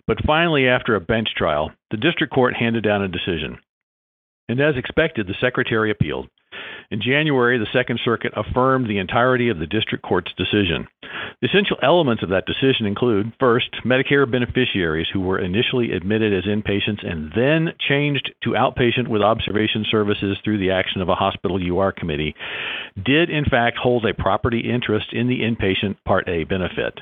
But 0.08 0.26
finally, 0.26 0.68
after 0.68 0.96
a 0.96 1.02
bench 1.02 1.30
trial, 1.36 1.72
the 1.92 1.98
district 1.98 2.34
court 2.34 2.56
handed 2.56 2.84
down 2.84 3.04
a 3.04 3.08
decision. 3.08 3.58
And 4.50 4.60
as 4.60 4.76
expected, 4.76 5.28
the 5.28 5.36
secretary 5.40 5.92
appealed. 5.92 6.28
In 6.90 7.02
January, 7.02 7.58
the 7.58 7.72
Second 7.72 8.02
Circuit 8.04 8.34
affirmed 8.36 8.90
the 8.90 8.98
entirety 8.98 9.50
of 9.50 9.60
the 9.60 9.68
district 9.68 10.04
court's 10.04 10.32
decision. 10.38 10.88
Essential 11.44 11.78
elements 11.82 12.22
of 12.22 12.30
that 12.30 12.46
decision 12.46 12.86
include 12.86 13.34
first, 13.40 13.72
Medicare 13.84 14.30
beneficiaries 14.30 15.08
who 15.12 15.22
were 15.22 15.40
initially 15.40 15.92
admitted 15.92 16.32
as 16.34 16.44
inpatients 16.44 17.04
and 17.04 17.32
then 17.36 17.74
changed 17.80 18.32
to 18.44 18.52
outpatient 18.52 19.08
with 19.08 19.24
observation 19.24 19.84
services 19.90 20.38
through 20.44 20.60
the 20.60 20.70
action 20.70 21.02
of 21.02 21.10
a 21.10 21.16
hospital 21.16 21.60
UR 21.60 21.92
committee 21.92 22.36
did 23.04 23.32
in 23.32 23.46
fact 23.46 23.78
hold 23.78 24.06
a 24.06 24.14
property 24.14 24.70
interest 24.72 25.08
in 25.14 25.28
the 25.28 25.40
inpatient 25.40 25.96
Part 26.06 26.30
A 26.30 26.44
benefit. 26.44 27.00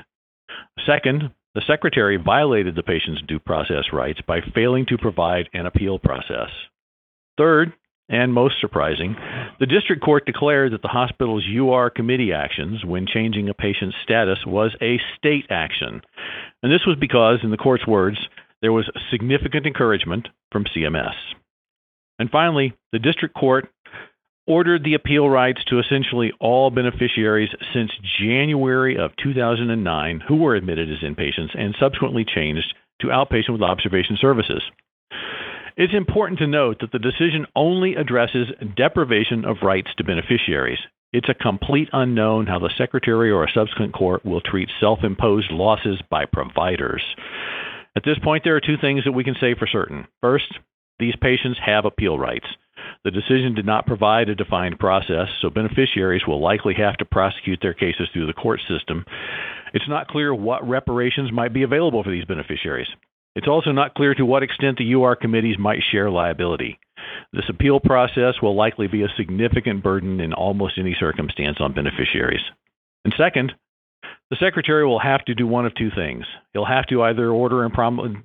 Second, 0.86 1.32
the 1.54 1.62
Secretary 1.66 2.16
violated 2.16 2.74
the 2.74 2.82
patient's 2.82 3.20
due 3.28 3.40
process 3.40 3.92
rights 3.92 4.20
by 4.26 4.40
failing 4.54 4.86
to 4.86 4.96
provide 4.96 5.50
an 5.52 5.66
appeal 5.66 5.98
process. 5.98 6.48
Third, 7.36 7.74
and 8.10 8.34
most 8.34 8.60
surprising, 8.60 9.16
the 9.60 9.66
district 9.66 10.02
court 10.02 10.26
declared 10.26 10.72
that 10.72 10.82
the 10.82 10.88
hospital's 10.88 11.44
UR 11.48 11.90
committee 11.90 12.32
actions 12.32 12.84
when 12.84 13.06
changing 13.06 13.48
a 13.48 13.54
patient's 13.54 13.96
status 14.02 14.38
was 14.44 14.74
a 14.82 15.00
state 15.16 15.46
action. 15.48 16.02
And 16.62 16.72
this 16.72 16.84
was 16.86 16.96
because, 17.00 17.38
in 17.42 17.50
the 17.50 17.56
court's 17.56 17.86
words, 17.86 18.18
there 18.62 18.72
was 18.72 18.90
significant 19.10 19.64
encouragement 19.64 20.28
from 20.50 20.64
CMS. 20.64 21.14
And 22.18 22.28
finally, 22.28 22.74
the 22.92 22.98
district 22.98 23.34
court 23.34 23.70
ordered 24.46 24.82
the 24.82 24.94
appeal 24.94 25.30
rights 25.30 25.60
to 25.68 25.78
essentially 25.78 26.32
all 26.40 26.70
beneficiaries 26.70 27.50
since 27.72 27.92
January 28.20 28.98
of 28.98 29.12
2009 29.22 30.20
who 30.26 30.36
were 30.36 30.56
admitted 30.56 30.90
as 30.90 30.98
inpatients 31.08 31.56
and 31.56 31.76
subsequently 31.78 32.24
changed 32.24 32.74
to 33.00 33.06
outpatient 33.06 33.52
with 33.52 33.62
observation 33.62 34.18
services. 34.20 34.62
It's 35.76 35.94
important 35.94 36.38
to 36.40 36.46
note 36.46 36.78
that 36.80 36.92
the 36.92 36.98
decision 36.98 37.46
only 37.54 37.94
addresses 37.94 38.48
deprivation 38.76 39.44
of 39.44 39.62
rights 39.62 39.90
to 39.96 40.04
beneficiaries. 40.04 40.78
It's 41.12 41.28
a 41.28 41.34
complete 41.34 41.88
unknown 41.92 42.46
how 42.46 42.58
the 42.58 42.70
Secretary 42.76 43.30
or 43.30 43.44
a 43.44 43.52
subsequent 43.52 43.92
court 43.92 44.24
will 44.24 44.40
treat 44.40 44.68
self 44.80 45.00
imposed 45.02 45.50
losses 45.50 46.00
by 46.08 46.24
providers. 46.26 47.02
At 47.96 48.04
this 48.04 48.18
point, 48.22 48.44
there 48.44 48.54
are 48.56 48.60
two 48.60 48.76
things 48.80 49.04
that 49.04 49.12
we 49.12 49.24
can 49.24 49.34
say 49.40 49.54
for 49.54 49.66
certain. 49.66 50.06
First, 50.20 50.52
these 51.00 51.16
patients 51.20 51.58
have 51.64 51.84
appeal 51.84 52.18
rights. 52.18 52.46
The 53.04 53.10
decision 53.10 53.54
did 53.54 53.66
not 53.66 53.86
provide 53.86 54.28
a 54.28 54.34
defined 54.34 54.78
process, 54.78 55.28
so 55.40 55.50
beneficiaries 55.50 56.26
will 56.26 56.40
likely 56.40 56.74
have 56.74 56.96
to 56.98 57.04
prosecute 57.04 57.58
their 57.60 57.74
cases 57.74 58.08
through 58.12 58.26
the 58.26 58.32
court 58.32 58.60
system. 58.68 59.04
It's 59.74 59.88
not 59.88 60.08
clear 60.08 60.34
what 60.34 60.68
reparations 60.68 61.32
might 61.32 61.52
be 61.52 61.62
available 61.62 62.02
for 62.02 62.10
these 62.10 62.24
beneficiaries. 62.24 62.88
It's 63.36 63.48
also 63.48 63.70
not 63.70 63.94
clear 63.94 64.14
to 64.14 64.26
what 64.26 64.42
extent 64.42 64.78
the 64.78 64.92
UR 64.94 65.14
committees 65.14 65.56
might 65.58 65.82
share 65.90 66.10
liability. 66.10 66.78
This 67.32 67.48
appeal 67.48 67.78
process 67.78 68.34
will 68.42 68.56
likely 68.56 68.88
be 68.88 69.02
a 69.02 69.14
significant 69.16 69.82
burden 69.82 70.20
in 70.20 70.32
almost 70.32 70.78
any 70.78 70.96
circumstance 70.98 71.58
on 71.60 71.72
beneficiaries. 71.72 72.42
And 73.04 73.14
second, 73.16 73.52
the 74.30 74.36
secretary 74.40 74.86
will 74.86 74.98
have 74.98 75.24
to 75.26 75.34
do 75.34 75.46
one 75.46 75.64
of 75.64 75.74
two 75.74 75.90
things. 75.94 76.24
He'll 76.52 76.64
have 76.64 76.86
to 76.88 77.02
either 77.02 77.30
order 77.30 77.64
and 77.64 77.72
promulgate. 77.72 78.22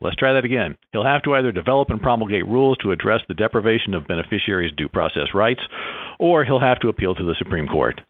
Let's 0.00 0.16
try 0.16 0.34
that 0.34 0.44
again. 0.44 0.76
He'll 0.92 1.04
have 1.04 1.22
to 1.22 1.34
either 1.34 1.52
develop 1.52 1.90
and 1.90 2.00
promulgate 2.02 2.46
rules 2.46 2.76
to 2.78 2.92
address 2.92 3.20
the 3.26 3.34
deprivation 3.34 3.94
of 3.94 4.06
beneficiaries' 4.06 4.72
due 4.76 4.88
process 4.88 5.28
rights, 5.34 5.62
or 6.18 6.44
he'll 6.44 6.60
have 6.60 6.80
to 6.80 6.88
appeal 6.88 7.14
to 7.14 7.24
the 7.24 7.36
Supreme 7.38 7.66
Court. 7.66 8.00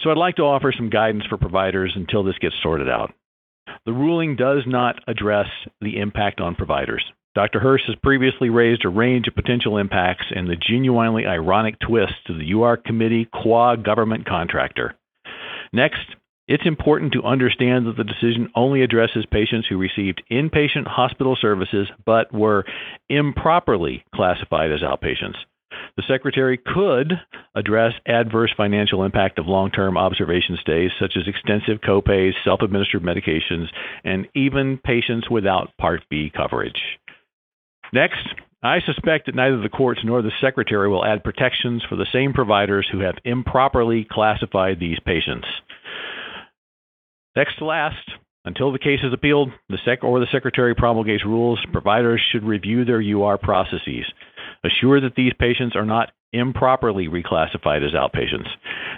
So 0.00 0.10
I'd 0.10 0.16
like 0.16 0.36
to 0.36 0.42
offer 0.42 0.72
some 0.76 0.90
guidance 0.90 1.24
for 1.28 1.36
providers 1.36 1.92
until 1.96 2.22
this 2.22 2.38
gets 2.38 2.54
sorted 2.62 2.88
out. 2.88 3.12
The 3.84 3.92
ruling 3.92 4.36
does 4.36 4.62
not 4.66 4.96
address 5.08 5.48
the 5.80 5.98
impact 5.98 6.40
on 6.40 6.54
providers. 6.54 7.04
Dr. 7.34 7.60
Hirsch 7.60 7.82
has 7.86 7.96
previously 7.96 8.50
raised 8.50 8.84
a 8.84 8.90
range 8.90 9.26
of 9.26 9.34
potential 9.34 9.78
impacts 9.78 10.26
and 10.34 10.48
the 10.48 10.56
genuinely 10.56 11.26
ironic 11.26 11.78
twist 11.80 12.12
to 12.26 12.34
the 12.34 12.52
UR 12.52 12.76
committee 12.76 13.26
qua 13.32 13.74
government 13.74 14.26
contractor. 14.26 14.94
Next, 15.72 16.14
it's 16.46 16.66
important 16.66 17.12
to 17.14 17.22
understand 17.22 17.86
that 17.86 17.96
the 17.96 18.04
decision 18.04 18.50
only 18.54 18.82
addresses 18.82 19.24
patients 19.30 19.66
who 19.66 19.78
received 19.78 20.22
inpatient 20.30 20.86
hospital 20.86 21.36
services 21.40 21.88
but 22.04 22.32
were 22.32 22.64
improperly 23.08 24.04
classified 24.14 24.70
as 24.70 24.80
outpatients. 24.80 25.36
The 25.96 26.02
Secretary 26.08 26.58
could 26.58 27.12
address 27.54 27.92
adverse 28.06 28.52
financial 28.56 29.04
impact 29.04 29.38
of 29.38 29.46
long 29.46 29.70
term 29.70 29.96
observation 29.96 30.58
stays, 30.60 30.90
such 30.98 31.16
as 31.16 31.28
extensive 31.28 31.80
copays, 31.80 32.32
self 32.44 32.60
administered 32.62 33.02
medications, 33.02 33.66
and 34.04 34.28
even 34.34 34.78
patients 34.82 35.28
without 35.30 35.76
Part 35.78 36.02
B 36.10 36.30
coverage. 36.34 36.80
Next, 37.92 38.26
I 38.62 38.80
suspect 38.80 39.26
that 39.26 39.34
neither 39.34 39.60
the 39.60 39.68
courts 39.68 40.00
nor 40.04 40.22
the 40.22 40.30
Secretary 40.40 40.88
will 40.88 41.04
add 41.04 41.24
protections 41.24 41.82
for 41.88 41.96
the 41.96 42.06
same 42.12 42.32
providers 42.32 42.88
who 42.90 43.00
have 43.00 43.16
improperly 43.24 44.06
classified 44.10 44.78
these 44.78 44.98
patients. 45.04 45.46
Next 47.34 47.58
to 47.58 47.64
last, 47.64 48.10
until 48.44 48.72
the 48.72 48.78
case 48.78 49.00
is 49.02 49.12
appealed, 49.12 49.50
the 49.68 49.78
sec 49.84 50.02
or 50.02 50.18
the 50.18 50.26
secretary 50.32 50.74
promulgates 50.74 51.24
rules, 51.24 51.64
providers 51.72 52.20
should 52.30 52.44
review 52.44 52.84
their 52.84 53.00
UR 53.00 53.38
processes. 53.38 54.04
Assure 54.64 55.00
that 55.00 55.14
these 55.16 55.32
patients 55.38 55.76
are 55.76 55.84
not 55.84 56.10
improperly 56.32 57.08
reclassified 57.08 57.84
as 57.84 57.92
outpatients. 57.92 58.48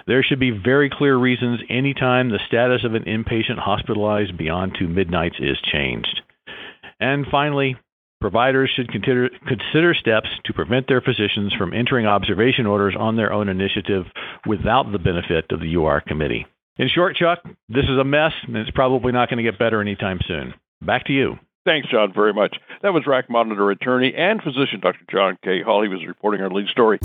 There 0.07 0.23
should 0.23 0.39
be 0.39 0.51
very 0.51 0.91
clear 0.91 1.17
reasons 1.17 1.61
anytime 1.69 2.29
the 2.31 2.39
status 2.47 2.85
of 2.85 2.95
an 2.95 3.05
inpatient 3.05 3.59
hospitalized 3.59 4.37
beyond 4.37 4.77
two 4.79 4.89
midnights 4.89 5.37
is 5.41 5.57
changed. 5.73 6.21
And 7.01 7.27
finally, 7.31 7.77
providers 8.21 8.71
should 8.75 8.91
consider, 8.91 9.29
consider 9.49 9.95
steps 9.95 10.29
to 10.45 10.53
prevent 10.53 10.87
their 10.87 11.01
physicians 11.01 11.53
from 11.59 11.73
entering 11.73 12.07
observation 12.07 12.67
orders 12.67 12.95
on 12.99 13.17
their 13.17 13.33
own 13.33 13.49
initiative 13.49 14.05
without 14.47 14.93
the 14.93 14.99
benefit 14.99 15.47
of 15.51 15.61
the 15.61 15.75
UR 15.77 16.01
committee. 16.07 16.47
In 16.77 16.89
short, 16.89 17.17
Chuck, 17.17 17.39
this 17.69 17.85
is 17.85 17.99
a 18.01 18.05
mess, 18.05 18.33
and 18.47 18.57
it's 18.57 18.71
probably 18.71 19.13
not 19.13 19.29
going 19.29 19.45
to 19.45 19.49
get 19.49 19.59
better 19.59 19.81
anytime 19.81 20.19
soon. 20.27 20.55
Back 20.83 21.07
to 21.07 21.13
you. 21.13 21.39
Thanks, 21.65 21.89
John, 21.91 22.13
very 22.13 22.35
much. 22.35 22.57
That 22.83 22.93
was 22.93 23.07
RAC 23.07 23.31
Monitor 23.31 23.71
attorney 23.71 24.15
and 24.15 24.43
physician 24.43 24.81
Dr. 24.81 25.01
John 25.11 25.39
K. 25.43 25.63
Hall. 25.63 25.83
He 25.83 25.89
was 25.89 26.05
reporting 26.07 26.43
our 26.43 26.51
lead 26.51 26.69
story. 26.69 26.99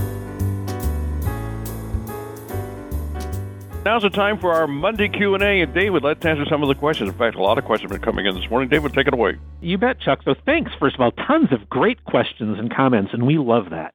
Now's 3.85 4.01
the 4.01 4.09
time 4.09 4.37
for 4.37 4.51
our 4.51 4.67
Monday 4.67 5.07
Q&A, 5.07 5.61
and 5.61 5.73
David, 5.73 6.03
let's 6.03 6.25
answer 6.25 6.43
some 6.49 6.61
of 6.61 6.67
the 6.67 6.75
questions. 6.75 7.09
In 7.09 7.17
fact, 7.17 7.37
a 7.37 7.41
lot 7.41 7.57
of 7.57 7.63
questions 7.63 7.89
have 7.89 8.01
been 8.01 8.05
coming 8.05 8.25
in 8.25 8.35
this 8.35 8.49
morning. 8.49 8.67
David, 8.67 8.93
take 8.93 9.07
it 9.07 9.13
away. 9.13 9.37
You 9.61 9.77
bet, 9.77 10.01
Chuck. 10.01 10.19
So 10.25 10.35
thanks, 10.45 10.71
first 10.77 10.95
of 10.95 11.01
all. 11.01 11.11
Tons 11.11 11.53
of 11.53 11.69
great 11.69 12.03
questions 12.03 12.59
and 12.59 12.73
comments, 12.75 13.11
and 13.13 13.25
we 13.25 13.37
love 13.37 13.69
that. 13.69 13.93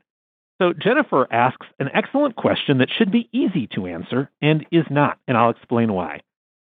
So 0.56 0.72
Jennifer 0.72 1.30
asks 1.30 1.66
an 1.78 1.90
excellent 1.92 2.36
question 2.36 2.78
that 2.78 2.88
should 2.96 3.12
be 3.12 3.28
easy 3.32 3.66
to 3.74 3.86
answer 3.86 4.30
and 4.40 4.64
is 4.72 4.86
not, 4.88 5.18
and 5.28 5.36
I'll 5.36 5.50
explain 5.50 5.92
why. 5.92 6.22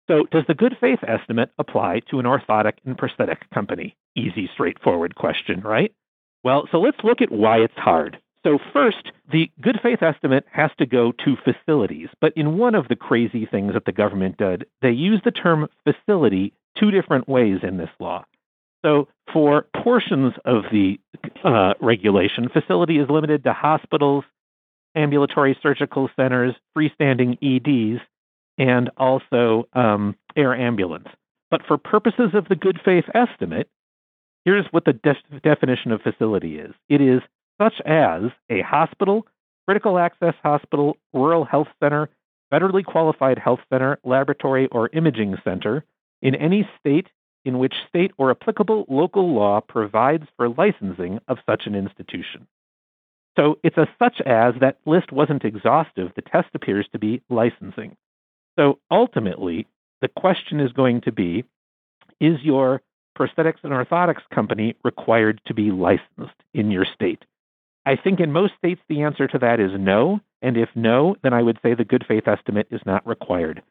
So, 0.07 0.25
does 0.31 0.43
the 0.47 0.53
good 0.53 0.77
faith 0.79 0.99
estimate 1.07 1.51
apply 1.57 2.01
to 2.09 2.19
an 2.19 2.25
orthotic 2.25 2.73
and 2.85 2.97
prosthetic 2.97 3.49
company? 3.51 3.95
Easy, 4.15 4.49
straightforward 4.53 5.15
question, 5.15 5.61
right? 5.61 5.93
Well, 6.43 6.67
so 6.71 6.79
let's 6.79 7.03
look 7.03 7.21
at 7.21 7.31
why 7.31 7.59
it's 7.59 7.77
hard. 7.77 8.19
So, 8.43 8.57
first, 8.73 9.11
the 9.31 9.51
good 9.61 9.79
faith 9.83 10.01
estimate 10.01 10.45
has 10.51 10.71
to 10.79 10.85
go 10.87 11.11
to 11.11 11.37
facilities, 11.37 12.09
but 12.19 12.33
in 12.35 12.57
one 12.57 12.73
of 12.73 12.87
the 12.87 12.95
crazy 12.95 13.45
things 13.45 13.73
that 13.73 13.85
the 13.85 13.91
government 13.91 14.37
did, 14.37 14.65
they 14.81 14.91
use 14.91 15.21
the 15.23 15.31
term 15.31 15.67
facility 15.83 16.53
two 16.77 16.89
different 16.89 17.29
ways 17.29 17.59
in 17.61 17.77
this 17.77 17.89
law. 17.99 18.25
So, 18.83 19.07
for 19.31 19.67
portions 19.83 20.33
of 20.45 20.63
the 20.71 20.99
uh, 21.43 21.75
regulation, 21.79 22.49
facility 22.49 22.97
is 22.97 23.09
limited 23.09 23.43
to 23.43 23.53
hospitals, 23.53 24.23
ambulatory 24.95 25.57
surgical 25.61 26.09
centers, 26.15 26.55
freestanding 26.75 27.37
EDs, 27.43 28.01
and 28.61 28.91
also 28.95 29.67
um, 29.73 30.15
air 30.37 30.53
ambulance. 30.53 31.07
But 31.49 31.65
for 31.67 31.79
purposes 31.79 32.29
of 32.35 32.47
the 32.47 32.55
good 32.55 32.79
faith 32.85 33.05
estimate, 33.15 33.67
here's 34.45 34.67
what 34.69 34.85
the 34.85 34.93
de- 34.93 35.39
definition 35.43 35.91
of 35.91 36.01
facility 36.01 36.59
is 36.59 36.71
it 36.87 37.01
is 37.01 37.21
such 37.59 37.81
as 37.85 38.21
a 38.51 38.61
hospital, 38.61 39.25
critical 39.65 39.97
access 39.97 40.35
hospital, 40.43 40.95
rural 41.11 41.43
health 41.43 41.69
center, 41.81 42.07
federally 42.53 42.85
qualified 42.85 43.39
health 43.39 43.61
center, 43.71 43.97
laboratory, 44.03 44.67
or 44.71 44.91
imaging 44.93 45.35
center 45.43 45.83
in 46.21 46.35
any 46.35 46.69
state 46.79 47.07
in 47.43 47.57
which 47.57 47.73
state 47.89 48.11
or 48.19 48.29
applicable 48.29 48.85
local 48.87 49.33
law 49.33 49.59
provides 49.59 50.25
for 50.37 50.49
licensing 50.49 51.19
of 51.27 51.37
such 51.49 51.63
an 51.65 51.73
institution. 51.73 52.45
So 53.35 53.57
it's 53.63 53.77
a 53.77 53.87
such 53.97 54.21
as 54.23 54.53
that 54.59 54.77
list 54.85 55.11
wasn't 55.11 55.45
exhaustive. 55.45 56.11
The 56.15 56.21
test 56.21 56.49
appears 56.53 56.87
to 56.91 56.99
be 56.99 57.23
licensing. 57.27 57.97
So 58.57 58.79
ultimately, 58.89 59.67
the 60.01 60.07
question 60.07 60.59
is 60.59 60.71
going 60.71 61.01
to 61.01 61.11
be 61.11 61.43
Is 62.19 62.41
your 62.43 62.81
prosthetics 63.17 63.63
and 63.63 63.73
orthotics 63.73 64.21
company 64.33 64.75
required 64.83 65.41
to 65.45 65.53
be 65.53 65.71
licensed 65.71 66.35
in 66.53 66.71
your 66.71 66.85
state? 66.85 67.23
I 67.85 67.95
think 67.95 68.19
in 68.19 68.31
most 68.31 68.53
states 68.57 68.81
the 68.87 69.01
answer 69.01 69.27
to 69.27 69.39
that 69.39 69.59
is 69.59 69.71
no. 69.77 70.19
And 70.41 70.57
if 70.57 70.69
no, 70.75 71.15
then 71.23 71.33
I 71.33 71.41
would 71.41 71.59
say 71.63 71.73
the 71.73 71.85
good 71.85 72.05
faith 72.07 72.27
estimate 72.27 72.67
is 72.71 72.81
not 72.85 73.05
required. 73.07 73.61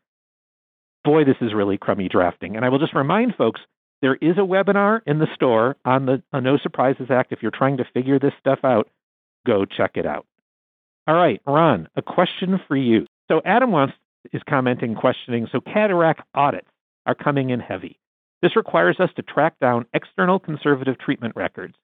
Boy, 1.05 1.25
this 1.25 1.37
is 1.41 1.55
really 1.55 1.79
crummy 1.79 2.09
drafting. 2.09 2.57
And 2.57 2.65
I 2.65 2.69
will 2.69 2.79
just 2.79 2.95
remind 2.95 3.35
folks 3.37 3.61
there 4.03 4.17
is 4.17 4.37
a 4.37 4.43
webinar 4.43 5.01
in 5.07 5.19
the 5.19 5.33
store 5.35 5.77
on 5.85 6.07
the 6.07 6.23
uh, 6.33 6.41
No 6.41 6.59
Surprises 6.59 7.09
Act. 7.11 7.33
If 7.33 7.43
you're 7.43 7.51
trying 7.51 7.77
to 7.79 7.85
figure 7.93 8.19
this 8.19 8.33
stuff 8.39 8.61
out, 8.65 8.89
go 9.47 9.65
check 9.65 9.93
it 9.95 10.07
out. 10.07 10.27
All 11.07 11.15
right, 11.15 11.41
Ron, 11.47 11.89
a 11.97 12.03
question 12.03 12.61
for 12.69 12.77
you. 12.77 13.07
So 13.29 13.41
Adam 13.45 13.73
wants 13.73 13.95
is 14.33 14.43
commenting, 14.49 14.95
questioning. 14.95 15.49
So 15.51 15.61
cataract 15.61 16.23
audits 16.35 16.69
are 17.07 17.15
coming 17.15 17.51
in 17.51 17.61
heavy. 17.61 17.99
This 18.43 18.57
requires 18.57 18.99
us 19.01 19.11
to 19.17 19.23
track 19.23 19.55
down 19.61 19.87
external 19.93 20.39
conservative 20.39 20.99
treatment 20.99 21.37
records. 21.37 21.75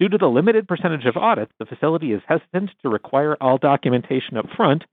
Due 0.00 0.08
to 0.08 0.18
the 0.18 0.28
limited 0.28 0.68
percentage 0.68 1.06
of 1.06 1.16
audits, 1.16 1.52
the 1.58 1.66
facility 1.66 2.12
is 2.12 2.22
hesitant 2.26 2.70
to 2.82 2.88
require 2.88 3.36
all 3.40 3.58
documentation 3.58 4.36
up 4.36 4.46
front 4.56 4.84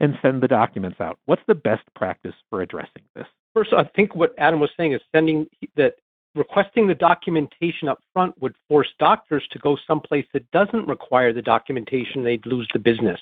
and 0.00 0.18
send 0.22 0.42
the 0.42 0.48
documents 0.48 1.00
out. 1.00 1.18
What's 1.26 1.42
the 1.46 1.54
best 1.54 1.82
practice 1.94 2.34
for 2.50 2.62
addressing 2.62 3.02
this? 3.14 3.26
First, 3.54 3.72
I 3.72 3.84
think 3.84 4.14
what 4.14 4.34
Adam 4.38 4.60
was 4.60 4.70
saying 4.76 4.92
is 4.92 5.00
sending 5.12 5.46
that 5.76 5.94
requesting 6.34 6.86
the 6.86 6.94
documentation 6.94 7.88
up 7.88 8.00
front 8.12 8.40
would 8.40 8.54
force 8.68 8.88
doctors 8.98 9.46
to 9.50 9.58
go 9.58 9.76
someplace 9.86 10.26
that 10.32 10.48
doesn't 10.52 10.86
require 10.86 11.32
the 11.32 11.42
documentation. 11.42 12.22
They'd 12.22 12.46
lose 12.46 12.68
the 12.72 12.78
business. 12.78 13.20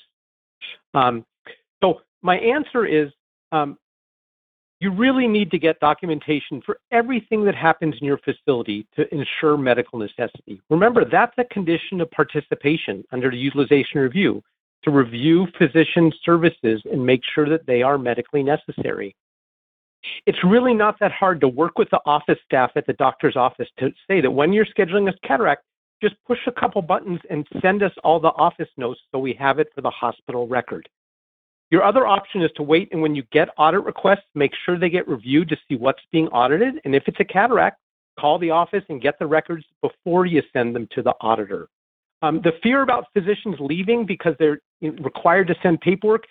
Um, 0.93 1.25
so 1.83 2.03
my 2.23 2.39
answer 2.39 2.85
is 2.85 3.11
um, 3.53 3.77
you 4.81 4.93
really 4.93 5.27
need 5.27 5.51
to 5.51 5.59
get 5.59 5.81
documentation 5.81 6.63
for 6.65 6.79
everything 6.93 7.45
that 7.45 7.55
happens 7.55 7.97
in 8.01 8.07
your 8.07 8.19
facility 8.19 8.87
to 8.95 9.13
ensure 9.13 9.57
medical 9.57 9.99
necessity. 9.99 10.61
Remember, 10.71 11.05
that's 11.05 11.35
a 11.39 11.45
condition 11.45 12.01
of 12.01 12.11
participation 12.13 13.05
under 13.11 13.31
the 13.31 13.37
utilization 13.37 14.01
review 14.01 14.43
to 14.85 14.91
review 14.93 15.49
physician 15.59 16.13
services 16.25 16.81
and 16.91 17.05
make 17.05 17.23
sure 17.35 17.49
that 17.49 17.67
they 17.67 17.83
are 17.83 17.99
medically 17.99 18.45
necessary. 18.45 19.17
It's 20.27 20.39
really 20.45 20.75
not 20.75 20.97
that 21.01 21.11
hard 21.11 21.41
to 21.41 21.49
work 21.49 21.77
with 21.77 21.91
the 21.91 22.01
office 22.07 22.39
staff 22.45 22.71
at 22.77 22.87
the 22.87 22.93
doctor's 22.93 23.35
office 23.35 23.69
to 23.79 23.93
say 24.09 24.21
that 24.21 24.31
when 24.31 24.53
you're 24.53 24.67
scheduling 24.67 25.13
a 25.13 25.27
cataract, 25.27 25.65
just 26.01 26.15
push 26.25 26.39
a 26.47 26.53
couple 26.53 26.81
buttons 26.83 27.19
and 27.29 27.45
send 27.61 27.83
us 27.83 27.91
all 28.05 28.21
the 28.21 28.29
office 28.29 28.69
notes 28.77 29.01
so 29.11 29.19
we 29.19 29.33
have 29.33 29.59
it 29.59 29.69
for 29.75 29.81
the 29.81 29.91
hospital 29.91 30.47
record. 30.47 30.89
Your 31.71 31.85
other 31.85 32.07
option 32.07 32.43
is 32.43 32.51
to 32.57 32.63
wait 32.63 32.89
and 32.93 33.03
when 33.03 33.15
you 33.15 33.23
get 33.31 33.49
audit 33.59 33.85
requests, 33.85 34.25
make 34.35 34.53
sure 34.65 34.79
they 34.79 34.89
get 34.89 35.07
reviewed 35.07 35.49
to 35.51 35.57
see 35.69 35.77
what's 35.77 36.03
being 36.11 36.29
audited. 36.29 36.81
And 36.85 36.95
if 36.95 37.05
it's 37.07 37.21
a 37.21 37.25
cataract, 37.25 37.79
call 38.19 38.39
the 38.39 38.51
office 38.51 38.85
and 38.89 39.03
get 39.03 39.19
the 39.19 39.27
records 39.27 39.65
before 39.83 40.27
you 40.27 40.43
send 40.53 40.75
them 40.75 40.89
to 40.95 41.03
the 41.03 41.15
auditor. 41.21 41.69
Um, 42.23 42.41
the 42.43 42.53
fear 42.63 42.83
about 42.83 43.07
physicians 43.13 43.57
leaving 43.61 44.05
because 44.05 44.35
they're 44.39 44.61
required 44.81 45.47
to 45.49 45.55
send 45.63 45.81
paperwork 45.81 46.25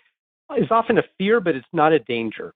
is 0.57 0.67
often 0.71 0.97
a 0.97 1.03
fear, 1.17 1.39
but 1.39 1.55
it's 1.55 1.67
not 1.71 1.93
a 1.93 1.99
danger. 1.99 2.53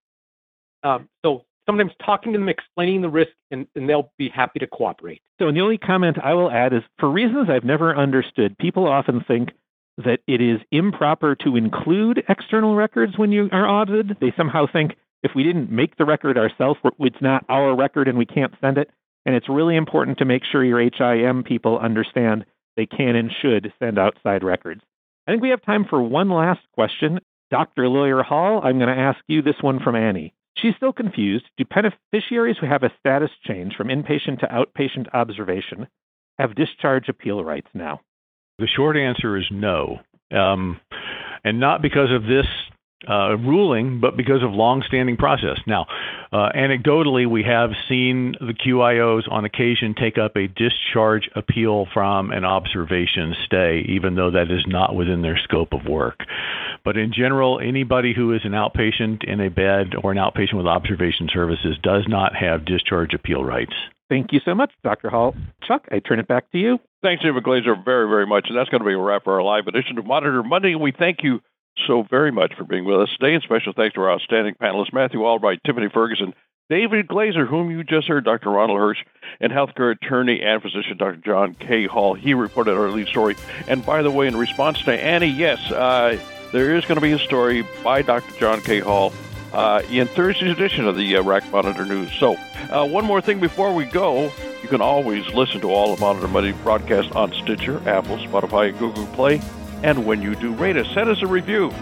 Um, 0.83 1.07
so 1.23 1.45
sometimes 1.65 1.91
talking 2.03 2.33
to 2.33 2.39
them, 2.39 2.49
explaining 2.49 3.01
the 3.01 3.09
risk, 3.09 3.31
and, 3.51 3.67
and, 3.75 3.87
they'll 3.87 4.11
be 4.17 4.29
happy 4.29 4.59
to 4.59 4.67
cooperate. 4.67 5.21
So, 5.39 5.47
and 5.47 5.55
the 5.55 5.61
only 5.61 5.77
comment 5.77 6.17
I 6.21 6.33
will 6.33 6.51
add 6.51 6.73
is 6.73 6.81
for 6.99 7.09
reasons 7.09 7.49
I've 7.49 7.63
never 7.63 7.95
understood, 7.95 8.57
people 8.57 8.87
often 8.87 9.23
think 9.27 9.51
that 10.05 10.19
it 10.27 10.41
is 10.41 10.59
improper 10.71 11.35
to 11.35 11.55
include 11.55 12.23
external 12.29 12.75
records 12.75 13.17
when 13.17 13.31
you 13.31 13.49
are 13.51 13.67
audited. 13.67 14.17
They 14.19 14.33
somehow 14.37 14.65
think 14.71 14.95
if 15.23 15.31
we 15.35 15.43
didn't 15.43 15.71
make 15.71 15.97
the 15.97 16.05
record 16.05 16.37
ourselves, 16.37 16.79
it's 16.99 17.21
not 17.21 17.45
our 17.49 17.75
record 17.75 18.07
and 18.07 18.17
we 18.17 18.25
can't 18.25 18.53
send 18.61 18.77
it. 18.77 18.89
And 19.25 19.35
it's 19.35 19.49
really 19.49 19.75
important 19.75 20.17
to 20.17 20.25
make 20.25 20.43
sure 20.43 20.63
your 20.63 20.79
HIM 20.79 21.43
people 21.43 21.77
understand 21.77 22.45
they 22.75 22.85
can 22.85 23.15
and 23.15 23.31
should 23.41 23.71
send 23.79 23.99
outside 23.99 24.43
records. 24.43 24.81
I 25.27 25.31
think 25.31 25.43
we 25.43 25.49
have 25.49 25.61
time 25.61 25.85
for 25.89 26.01
one 26.01 26.29
last 26.29 26.61
question. 26.73 27.19
Dr. 27.51 27.87
Lawyer 27.87 28.23
Hall, 28.23 28.61
I'm 28.63 28.79
going 28.79 28.95
to 28.95 29.01
ask 29.01 29.19
you 29.27 29.41
this 29.41 29.61
one 29.61 29.79
from 29.79 29.95
Annie. 29.95 30.33
She's 30.57 30.75
still 30.75 30.93
confused. 30.93 31.45
Do 31.57 31.65
beneficiaries 31.65 32.57
who 32.59 32.67
have 32.67 32.83
a 32.83 32.93
status 32.99 33.31
change 33.45 33.75
from 33.75 33.87
inpatient 33.87 34.39
to 34.39 34.47
outpatient 34.47 35.07
observation 35.13 35.87
have 36.39 36.55
discharge 36.55 37.07
appeal 37.09 37.43
rights 37.43 37.69
now? 37.73 38.01
The 38.61 38.67
short 38.67 38.95
answer 38.95 39.37
is 39.37 39.45
no. 39.51 39.99
Um, 40.31 40.79
and 41.43 41.59
not 41.59 41.81
because 41.81 42.11
of 42.11 42.23
this 42.23 42.45
uh, 43.09 43.35
ruling, 43.37 43.99
but 43.99 44.15
because 44.15 44.43
of 44.43 44.51
long-standing 44.51 45.17
process. 45.17 45.57
Now, 45.65 45.87
uh, 46.31 46.49
anecdotally, 46.55 47.27
we 47.27 47.43
have 47.43 47.71
seen 47.89 48.35
the 48.39 48.53
QIOs 48.53 49.23
on 49.31 49.43
occasion 49.45 49.95
take 49.99 50.19
up 50.19 50.37
a 50.37 50.47
discharge 50.47 51.27
appeal 51.35 51.87
from 51.91 52.31
an 52.31 52.45
observation 52.45 53.33
stay, 53.45 53.83
even 53.89 54.13
though 54.13 54.29
that 54.29 54.51
is 54.51 54.63
not 54.67 54.95
within 54.95 55.23
their 55.23 55.39
scope 55.43 55.73
of 55.73 55.87
work. 55.89 56.19
But 56.85 56.97
in 56.97 57.11
general, 57.11 57.59
anybody 57.59 58.13
who 58.13 58.33
is 58.33 58.41
an 58.43 58.51
outpatient 58.51 59.23
in 59.23 59.41
a 59.41 59.49
bed 59.49 59.93
or 60.01 60.11
an 60.11 60.19
outpatient 60.19 60.57
with 60.57 60.67
observation 60.67 61.27
services 61.33 61.77
does 61.81 62.05
not 62.07 62.35
have 62.35 62.65
discharge 62.65 63.15
appeal 63.15 63.43
rights. 63.43 63.73
Thank 64.11 64.33
you 64.33 64.41
so 64.43 64.53
much, 64.53 64.73
Dr. 64.83 65.09
Hall. 65.09 65.33
Chuck, 65.63 65.87
I 65.89 65.99
turn 65.99 66.19
it 66.19 66.27
back 66.27 66.51
to 66.51 66.57
you. 66.57 66.81
Thanks, 67.01 67.23
David 67.23 67.45
Glazer, 67.45 67.81
very, 67.85 68.09
very 68.09 68.27
much. 68.27 68.47
And 68.49 68.57
that's 68.57 68.67
going 68.67 68.81
to 68.81 68.85
be 68.85 68.93
a 68.93 68.97
wrap 68.97 69.23
for 69.23 69.35
our 69.35 69.41
live 69.41 69.67
edition 69.67 69.97
of 69.97 70.05
Monitor 70.05 70.43
Monday. 70.43 70.73
And 70.73 70.81
we 70.81 70.91
thank 70.91 71.23
you 71.23 71.39
so 71.87 72.03
very 72.09 72.29
much 72.29 72.53
for 72.57 72.65
being 72.65 72.83
with 72.83 72.99
us 72.99 73.09
today. 73.17 73.35
And 73.35 73.41
special 73.41 73.71
thanks 73.71 73.95
to 73.95 74.01
our 74.01 74.11
outstanding 74.11 74.55
panelists, 74.61 74.91
Matthew 74.91 75.23
Albright, 75.23 75.61
Tiffany 75.65 75.87
Ferguson, 75.93 76.33
David 76.69 77.07
Glazer, 77.07 77.47
whom 77.47 77.71
you 77.71 77.85
just 77.85 78.09
heard, 78.09 78.25
Dr. 78.25 78.49
Ronald 78.49 78.79
Hirsch, 78.79 78.99
and 79.39 79.53
healthcare 79.53 79.93
attorney 79.93 80.41
and 80.41 80.61
physician 80.61 80.97
Dr. 80.97 81.21
John 81.23 81.53
K. 81.53 81.85
Hall. 81.85 82.13
He 82.13 82.33
reported 82.33 82.75
our 82.75 82.89
lead 82.89 83.07
story. 83.07 83.37
And 83.69 83.85
by 83.85 84.01
the 84.01 84.11
way, 84.11 84.27
in 84.27 84.35
response 84.35 84.81
to 84.81 84.91
Annie, 84.91 85.27
yes, 85.27 85.71
uh, 85.71 86.19
there 86.51 86.75
is 86.75 86.83
going 86.83 86.95
to 86.95 87.01
be 87.01 87.13
a 87.13 87.19
story 87.19 87.65
by 87.81 88.01
Dr. 88.01 88.37
John 88.37 88.59
K. 88.59 88.79
Hall 88.79 89.13
uh, 89.53 89.81
in 89.89 90.07
Thursday's 90.07 90.51
edition 90.51 90.87
of 90.87 90.95
the 90.95 91.17
uh, 91.17 91.23
RAC 91.23 91.49
Monitor 91.51 91.85
News. 91.85 92.11
So, 92.13 92.35
uh, 92.69 92.87
one 92.87 93.05
more 93.05 93.21
thing 93.21 93.39
before 93.39 93.73
we 93.73 93.85
go. 93.85 94.31
You 94.61 94.67
can 94.67 94.81
always 94.81 95.25
listen 95.33 95.61
to 95.61 95.71
all 95.71 95.93
of 95.93 95.99
Monitor 95.99 96.27
Monday 96.27 96.51
broadcasts 96.63 97.11
on 97.13 97.33
Stitcher, 97.33 97.81
Apple, 97.87 98.17
Spotify, 98.17 98.77
Google 98.77 99.07
Play. 99.07 99.41
And 99.83 100.05
when 100.05 100.21
you 100.21 100.35
do 100.35 100.53
rate 100.53 100.77
us, 100.77 100.87
send 100.93 101.09
us 101.09 101.21
a 101.21 101.27
review. 101.27 101.73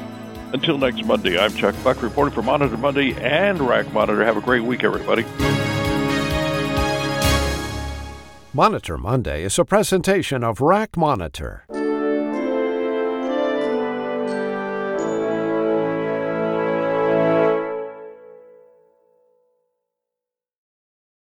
Until 0.54 0.78
next 0.78 1.06
Monday, 1.06 1.38
I'm 1.38 1.54
Chuck 1.54 1.76
Buck 1.84 2.02
reporting 2.02 2.34
for 2.34 2.42
Monitor 2.42 2.78
Monday 2.78 3.14
and 3.14 3.62
RAC 3.62 3.92
Monitor. 3.94 4.24
Have 4.26 4.38
a 4.38 4.42
great 4.42 4.64
week, 4.64 4.84
everybody. 4.84 5.24
Monitor 8.52 8.98
Monday 8.98 9.44
is 9.44 9.60
a 9.60 9.66
presentation 9.66 10.44
of 10.44 10.60
RAC 10.60 10.98
Monitor. 10.98 11.66